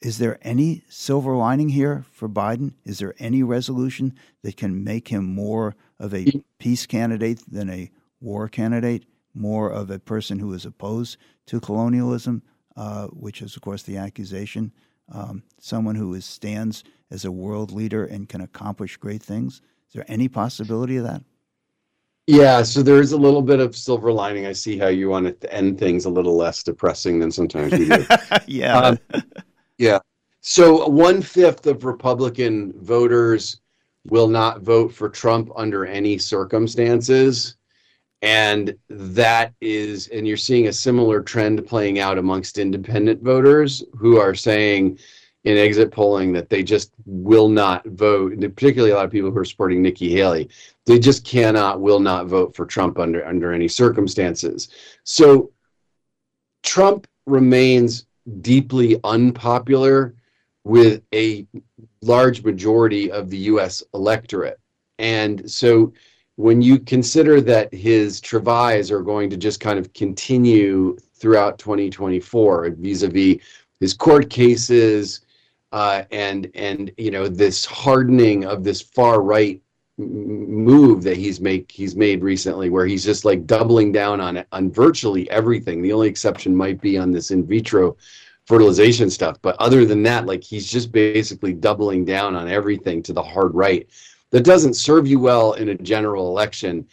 is 0.00 0.18
there 0.18 0.38
any 0.42 0.82
silver 0.88 1.36
lining 1.36 1.70
here 1.70 2.04
for 2.12 2.28
Biden? 2.28 2.74
Is 2.84 2.98
there 2.98 3.14
any 3.18 3.42
resolution 3.42 4.14
that 4.42 4.56
can 4.56 4.84
make 4.84 5.08
him 5.08 5.24
more 5.24 5.74
of 5.98 6.14
a 6.14 6.26
peace 6.58 6.86
candidate 6.86 7.42
than 7.50 7.70
a 7.70 7.90
war 8.20 8.48
candidate, 8.48 9.04
more 9.34 9.70
of 9.70 9.90
a 9.90 9.98
person 9.98 10.38
who 10.38 10.52
is 10.52 10.64
opposed 10.64 11.16
to 11.46 11.60
colonialism, 11.60 12.42
uh, 12.76 13.06
which 13.06 13.40
is, 13.40 13.56
of 13.56 13.62
course, 13.62 13.82
the 13.82 13.96
accusation, 13.96 14.72
um, 15.10 15.42
someone 15.58 15.94
who 15.94 16.12
is, 16.14 16.24
stands 16.24 16.84
as 17.10 17.24
a 17.24 17.32
world 17.32 17.72
leader 17.72 18.04
and 18.04 18.28
can 18.28 18.40
accomplish 18.40 18.96
great 18.96 19.22
things? 19.22 19.62
Is 19.88 19.94
there 19.94 20.04
any 20.08 20.28
possibility 20.28 20.96
of 20.96 21.04
that? 21.04 21.22
Yeah, 22.26 22.64
so 22.64 22.82
there 22.82 23.00
is 23.00 23.12
a 23.12 23.16
little 23.16 23.42
bit 23.42 23.60
of 23.60 23.76
silver 23.76 24.12
lining. 24.12 24.46
I 24.46 24.52
see 24.52 24.76
how 24.76 24.88
you 24.88 25.08
want 25.08 25.40
to 25.40 25.54
end 25.54 25.78
things 25.78 26.06
a 26.06 26.10
little 26.10 26.36
less 26.36 26.64
depressing 26.64 27.20
than 27.20 27.30
sometimes 27.30 27.72
we 27.72 27.88
do. 27.88 28.04
yeah. 28.48 28.78
Um, 28.78 28.98
Yeah. 29.78 29.98
So 30.40 30.86
one 30.88 31.22
fifth 31.22 31.66
of 31.66 31.84
Republican 31.84 32.72
voters 32.80 33.60
will 34.08 34.28
not 34.28 34.62
vote 34.62 34.92
for 34.92 35.08
Trump 35.08 35.50
under 35.56 35.84
any 35.84 36.18
circumstances. 36.18 37.56
And 38.22 38.76
that 38.88 39.52
is, 39.60 40.08
and 40.08 40.26
you're 40.26 40.36
seeing 40.36 40.68
a 40.68 40.72
similar 40.72 41.20
trend 41.20 41.66
playing 41.66 41.98
out 41.98 42.18
amongst 42.18 42.58
independent 42.58 43.22
voters 43.22 43.84
who 43.96 44.18
are 44.18 44.34
saying 44.34 44.98
in 45.44 45.56
exit 45.56 45.92
polling 45.92 46.32
that 46.32 46.48
they 46.48 46.62
just 46.62 46.92
will 47.04 47.48
not 47.48 47.86
vote, 47.86 48.32
particularly 48.40 48.90
a 48.92 48.96
lot 48.96 49.04
of 49.04 49.12
people 49.12 49.30
who 49.30 49.38
are 49.38 49.44
supporting 49.44 49.80
Nikki 49.82 50.10
Haley. 50.10 50.48
They 50.86 50.98
just 50.98 51.24
cannot, 51.24 51.80
will 51.80 52.00
not 52.00 52.26
vote 52.26 52.56
for 52.56 52.66
Trump 52.66 52.98
under 52.98 53.24
under 53.26 53.52
any 53.52 53.68
circumstances. 53.68 54.68
So 55.04 55.52
Trump 56.62 57.06
remains 57.26 58.06
deeply 58.40 58.98
unpopular 59.04 60.14
with 60.64 61.02
a 61.14 61.46
large 62.02 62.42
majority 62.42 63.10
of 63.10 63.30
the 63.30 63.38
US 63.38 63.82
electorate. 63.94 64.58
And 64.98 65.48
so 65.50 65.92
when 66.36 66.60
you 66.60 66.78
consider 66.78 67.40
that 67.40 67.72
his 67.72 68.20
travails 68.20 68.90
are 68.90 69.02
going 69.02 69.30
to 69.30 69.36
just 69.36 69.60
kind 69.60 69.78
of 69.78 69.92
continue 69.92 70.96
throughout 71.14 71.58
2024 71.58 72.70
vis-a-vis 72.78 73.36
his 73.80 73.94
court 73.94 74.30
cases 74.30 75.20
uh, 75.72 76.02
and 76.10 76.50
and 76.54 76.92
you 76.96 77.10
know 77.10 77.26
this 77.28 77.64
hardening 77.64 78.44
of 78.44 78.64
this 78.64 78.80
far 78.80 79.20
right 79.20 79.60
move 79.98 81.02
that 81.02 81.16
he's 81.16 81.40
make 81.40 81.70
he's 81.72 81.96
made 81.96 82.22
recently 82.22 82.68
where 82.68 82.86
he's 82.86 83.04
just 83.04 83.24
like 83.24 83.46
doubling 83.46 83.92
down 83.92 84.20
on 84.20 84.36
it 84.36 84.46
on 84.52 84.70
virtually 84.70 85.30
everything. 85.30 85.80
The 85.80 85.92
only 85.92 86.08
exception 86.08 86.54
might 86.54 86.80
be 86.80 86.98
on 86.98 87.12
this 87.12 87.30
in 87.30 87.46
vitro 87.46 87.96
fertilization 88.44 89.10
stuff 89.10 89.38
but 89.42 89.56
other 89.58 89.84
than 89.84 90.04
that 90.04 90.24
like 90.26 90.44
he's 90.44 90.70
just 90.70 90.92
basically 90.92 91.52
doubling 91.52 92.04
down 92.04 92.36
on 92.36 92.46
everything 92.46 93.02
to 93.02 93.12
the 93.12 93.22
hard 93.22 93.52
right 93.54 93.88
that 94.30 94.44
doesn't 94.44 94.74
serve 94.74 95.06
you 95.06 95.18
well 95.18 95.54
in 95.54 95.70
a 95.70 95.74
general 95.74 96.28
election. 96.28 96.86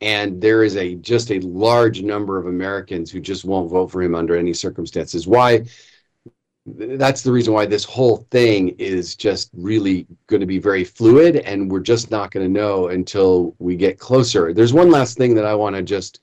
And 0.00 0.40
there 0.40 0.64
is 0.64 0.76
a 0.76 0.96
just 0.96 1.30
a 1.30 1.40
large 1.40 2.02
number 2.02 2.38
of 2.38 2.46
Americans 2.46 3.10
who 3.10 3.20
just 3.20 3.44
won't 3.44 3.70
vote 3.70 3.90
for 3.90 4.02
him 4.02 4.14
under 4.14 4.36
any 4.36 4.52
circumstances. 4.52 5.26
Why 5.26 5.64
that's 6.66 7.22
the 7.22 7.30
reason 7.30 7.52
why 7.52 7.66
this 7.66 7.84
whole 7.84 8.26
thing 8.30 8.70
is 8.78 9.16
just 9.16 9.50
really 9.52 10.06
going 10.28 10.40
to 10.40 10.46
be 10.46 10.58
very 10.58 10.82
fluid 10.82 11.36
and 11.36 11.70
we're 11.70 11.80
just 11.80 12.10
not 12.10 12.30
going 12.30 12.46
to 12.46 12.52
know 12.52 12.88
until 12.88 13.54
we 13.58 13.76
get 13.76 13.98
closer. 13.98 14.52
There's 14.52 14.72
one 14.72 14.90
last 14.90 15.18
thing 15.18 15.34
that 15.34 15.44
i 15.44 15.54
want 15.54 15.76
to 15.76 15.82
just 15.82 16.20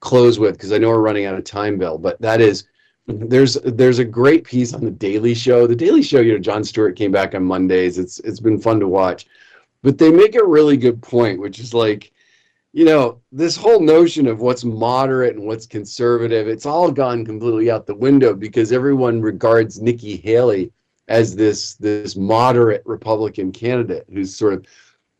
close 0.00 0.38
with 0.38 0.52
because 0.54 0.70
i 0.70 0.78
know 0.78 0.90
we're 0.90 1.00
running 1.00 1.24
out 1.24 1.34
of 1.34 1.44
time 1.44 1.78
bill 1.78 1.96
but 1.96 2.20
that 2.20 2.38
is 2.40 2.64
there's 3.06 3.54
there's 3.64 3.98
a 3.98 4.04
great 4.04 4.44
piece 4.44 4.72
on 4.72 4.84
the 4.84 4.90
daily 4.90 5.34
show. 5.34 5.66
The 5.66 5.76
daily 5.76 6.02
show 6.02 6.20
you 6.20 6.32
know 6.32 6.38
jon 6.38 6.64
stewart 6.64 6.96
came 6.96 7.12
back 7.12 7.34
on 7.34 7.44
mondays. 7.44 7.98
It's 7.98 8.18
it's 8.20 8.40
been 8.40 8.60
fun 8.60 8.80
to 8.80 8.88
watch. 8.88 9.26
But 9.82 9.98
they 9.98 10.10
make 10.10 10.34
a 10.34 10.44
really 10.44 10.76
good 10.76 11.02
point 11.02 11.40
which 11.40 11.58
is 11.58 11.74
like 11.74 12.12
you 12.74 12.84
know 12.84 13.20
this 13.30 13.56
whole 13.56 13.78
notion 13.78 14.26
of 14.26 14.40
what's 14.40 14.64
moderate 14.64 15.36
and 15.36 15.46
what's 15.46 15.64
conservative 15.64 16.48
it's 16.48 16.66
all 16.66 16.90
gone 16.90 17.24
completely 17.24 17.70
out 17.70 17.86
the 17.86 17.94
window 17.94 18.34
because 18.34 18.72
everyone 18.72 19.22
regards 19.22 19.80
nikki 19.80 20.16
haley 20.16 20.72
as 21.06 21.36
this 21.36 21.74
this 21.76 22.16
moderate 22.16 22.82
republican 22.84 23.52
candidate 23.52 24.04
who's 24.12 24.34
sort 24.34 24.52
of 24.52 24.66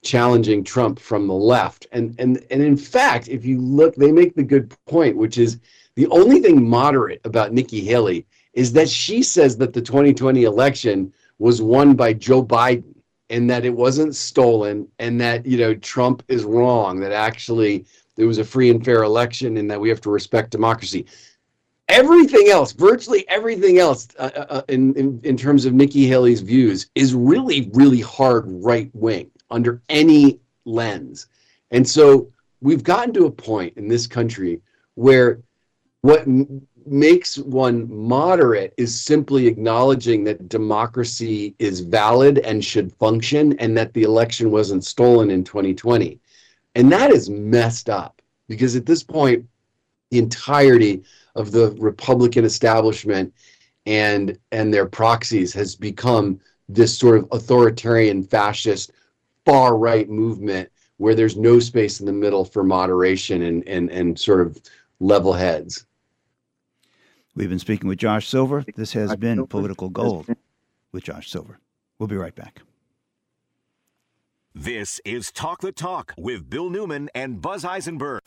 challenging 0.02 0.62
trump 0.62 0.98
from 0.98 1.26
the 1.26 1.34
left. 1.34 1.86
And 1.92 2.14
and 2.18 2.44
and 2.50 2.60
in 2.60 2.76
fact 2.76 3.28
if 3.28 3.44
you 3.44 3.60
look 3.60 3.94
they 3.94 4.10
make 4.10 4.34
the 4.34 4.42
good 4.42 4.74
point 4.86 5.16
which 5.16 5.38
is 5.38 5.60
the 5.94 6.08
only 6.08 6.40
thing 6.40 6.68
moderate 6.68 7.20
about 7.24 7.52
nikki 7.52 7.80
haley 7.80 8.26
is 8.52 8.72
that 8.72 8.88
she 8.88 9.22
says 9.22 9.56
that 9.58 9.72
the 9.72 9.80
2020 9.80 10.42
election 10.42 11.12
was 11.38 11.62
won 11.62 11.94
by 11.94 12.12
joe 12.12 12.44
biden 12.44 12.93
and 13.30 13.48
that 13.48 13.64
it 13.64 13.74
wasn't 13.74 14.14
stolen 14.14 14.86
and 14.98 15.20
that 15.20 15.44
you 15.46 15.56
know 15.56 15.74
Trump 15.74 16.22
is 16.28 16.44
wrong 16.44 17.00
that 17.00 17.12
actually 17.12 17.84
there 18.16 18.26
was 18.26 18.38
a 18.38 18.44
free 18.44 18.70
and 18.70 18.84
fair 18.84 19.02
election 19.02 19.56
and 19.56 19.70
that 19.70 19.80
we 19.80 19.88
have 19.88 20.00
to 20.02 20.10
respect 20.10 20.50
democracy. 20.50 21.06
Everything 21.88 22.48
else 22.48 22.72
virtually 22.72 23.28
everything 23.28 23.78
else 23.78 24.08
uh, 24.18 24.30
uh, 24.48 24.62
in, 24.68 24.94
in 24.94 25.20
in 25.24 25.36
terms 25.36 25.64
of 25.64 25.74
Nikki 25.74 26.06
Haley's 26.06 26.40
views 26.40 26.88
is 26.94 27.14
really 27.14 27.70
really 27.74 28.00
hard 28.00 28.44
right 28.46 28.90
wing 28.94 29.30
under 29.50 29.82
any 29.88 30.40
lens. 30.64 31.26
And 31.70 31.88
so 31.88 32.30
we've 32.60 32.82
gotten 32.82 33.12
to 33.14 33.26
a 33.26 33.30
point 33.30 33.76
in 33.76 33.88
this 33.88 34.06
country 34.06 34.60
where 34.94 35.40
what 36.02 36.26
makes 36.86 37.38
one 37.38 37.92
moderate 37.92 38.74
is 38.76 39.00
simply 39.00 39.46
acknowledging 39.46 40.24
that 40.24 40.48
democracy 40.48 41.54
is 41.58 41.80
valid 41.80 42.38
and 42.38 42.64
should 42.64 42.92
function 42.94 43.58
and 43.58 43.76
that 43.76 43.92
the 43.94 44.02
election 44.02 44.50
wasn't 44.50 44.84
stolen 44.84 45.30
in 45.30 45.44
2020. 45.44 46.18
And 46.74 46.90
that 46.92 47.10
is 47.10 47.30
messed 47.30 47.88
up 47.88 48.20
because 48.48 48.76
at 48.76 48.86
this 48.86 49.02
point, 49.02 49.46
the 50.10 50.18
entirety 50.18 51.02
of 51.34 51.50
the 51.52 51.74
Republican 51.78 52.44
establishment 52.44 53.32
and 53.86 54.38
and 54.52 54.72
their 54.72 54.86
proxies 54.86 55.52
has 55.52 55.74
become 55.74 56.40
this 56.68 56.96
sort 56.96 57.18
of 57.18 57.28
authoritarian 57.32 58.22
fascist 58.22 58.92
far 59.44 59.76
right 59.76 60.08
movement 60.08 60.70
where 60.96 61.14
there's 61.14 61.36
no 61.36 61.58
space 61.58 62.00
in 62.00 62.06
the 62.06 62.12
middle 62.12 62.44
for 62.44 62.62
moderation 62.62 63.42
and 63.42 63.66
and, 63.68 63.90
and 63.90 64.18
sort 64.18 64.40
of 64.40 64.60
level 65.00 65.32
heads. 65.32 65.86
We've 67.36 67.48
been 67.48 67.58
speaking 67.58 67.88
with 67.88 67.98
Josh 67.98 68.28
Silver. 68.28 68.64
This 68.76 68.92
has 68.92 69.16
been 69.16 69.46
Political 69.48 69.88
Gold 69.90 70.28
with 70.92 71.02
Josh 71.02 71.28
Silver. 71.28 71.58
We'll 71.98 72.06
be 72.06 72.16
right 72.16 72.34
back. 72.34 72.62
This 74.54 75.00
is 75.04 75.32
Talk 75.32 75.60
the 75.60 75.72
Talk 75.72 76.14
with 76.16 76.48
Bill 76.48 76.70
Newman 76.70 77.10
and 77.12 77.42
Buzz 77.42 77.64
Eisenberg. 77.64 78.20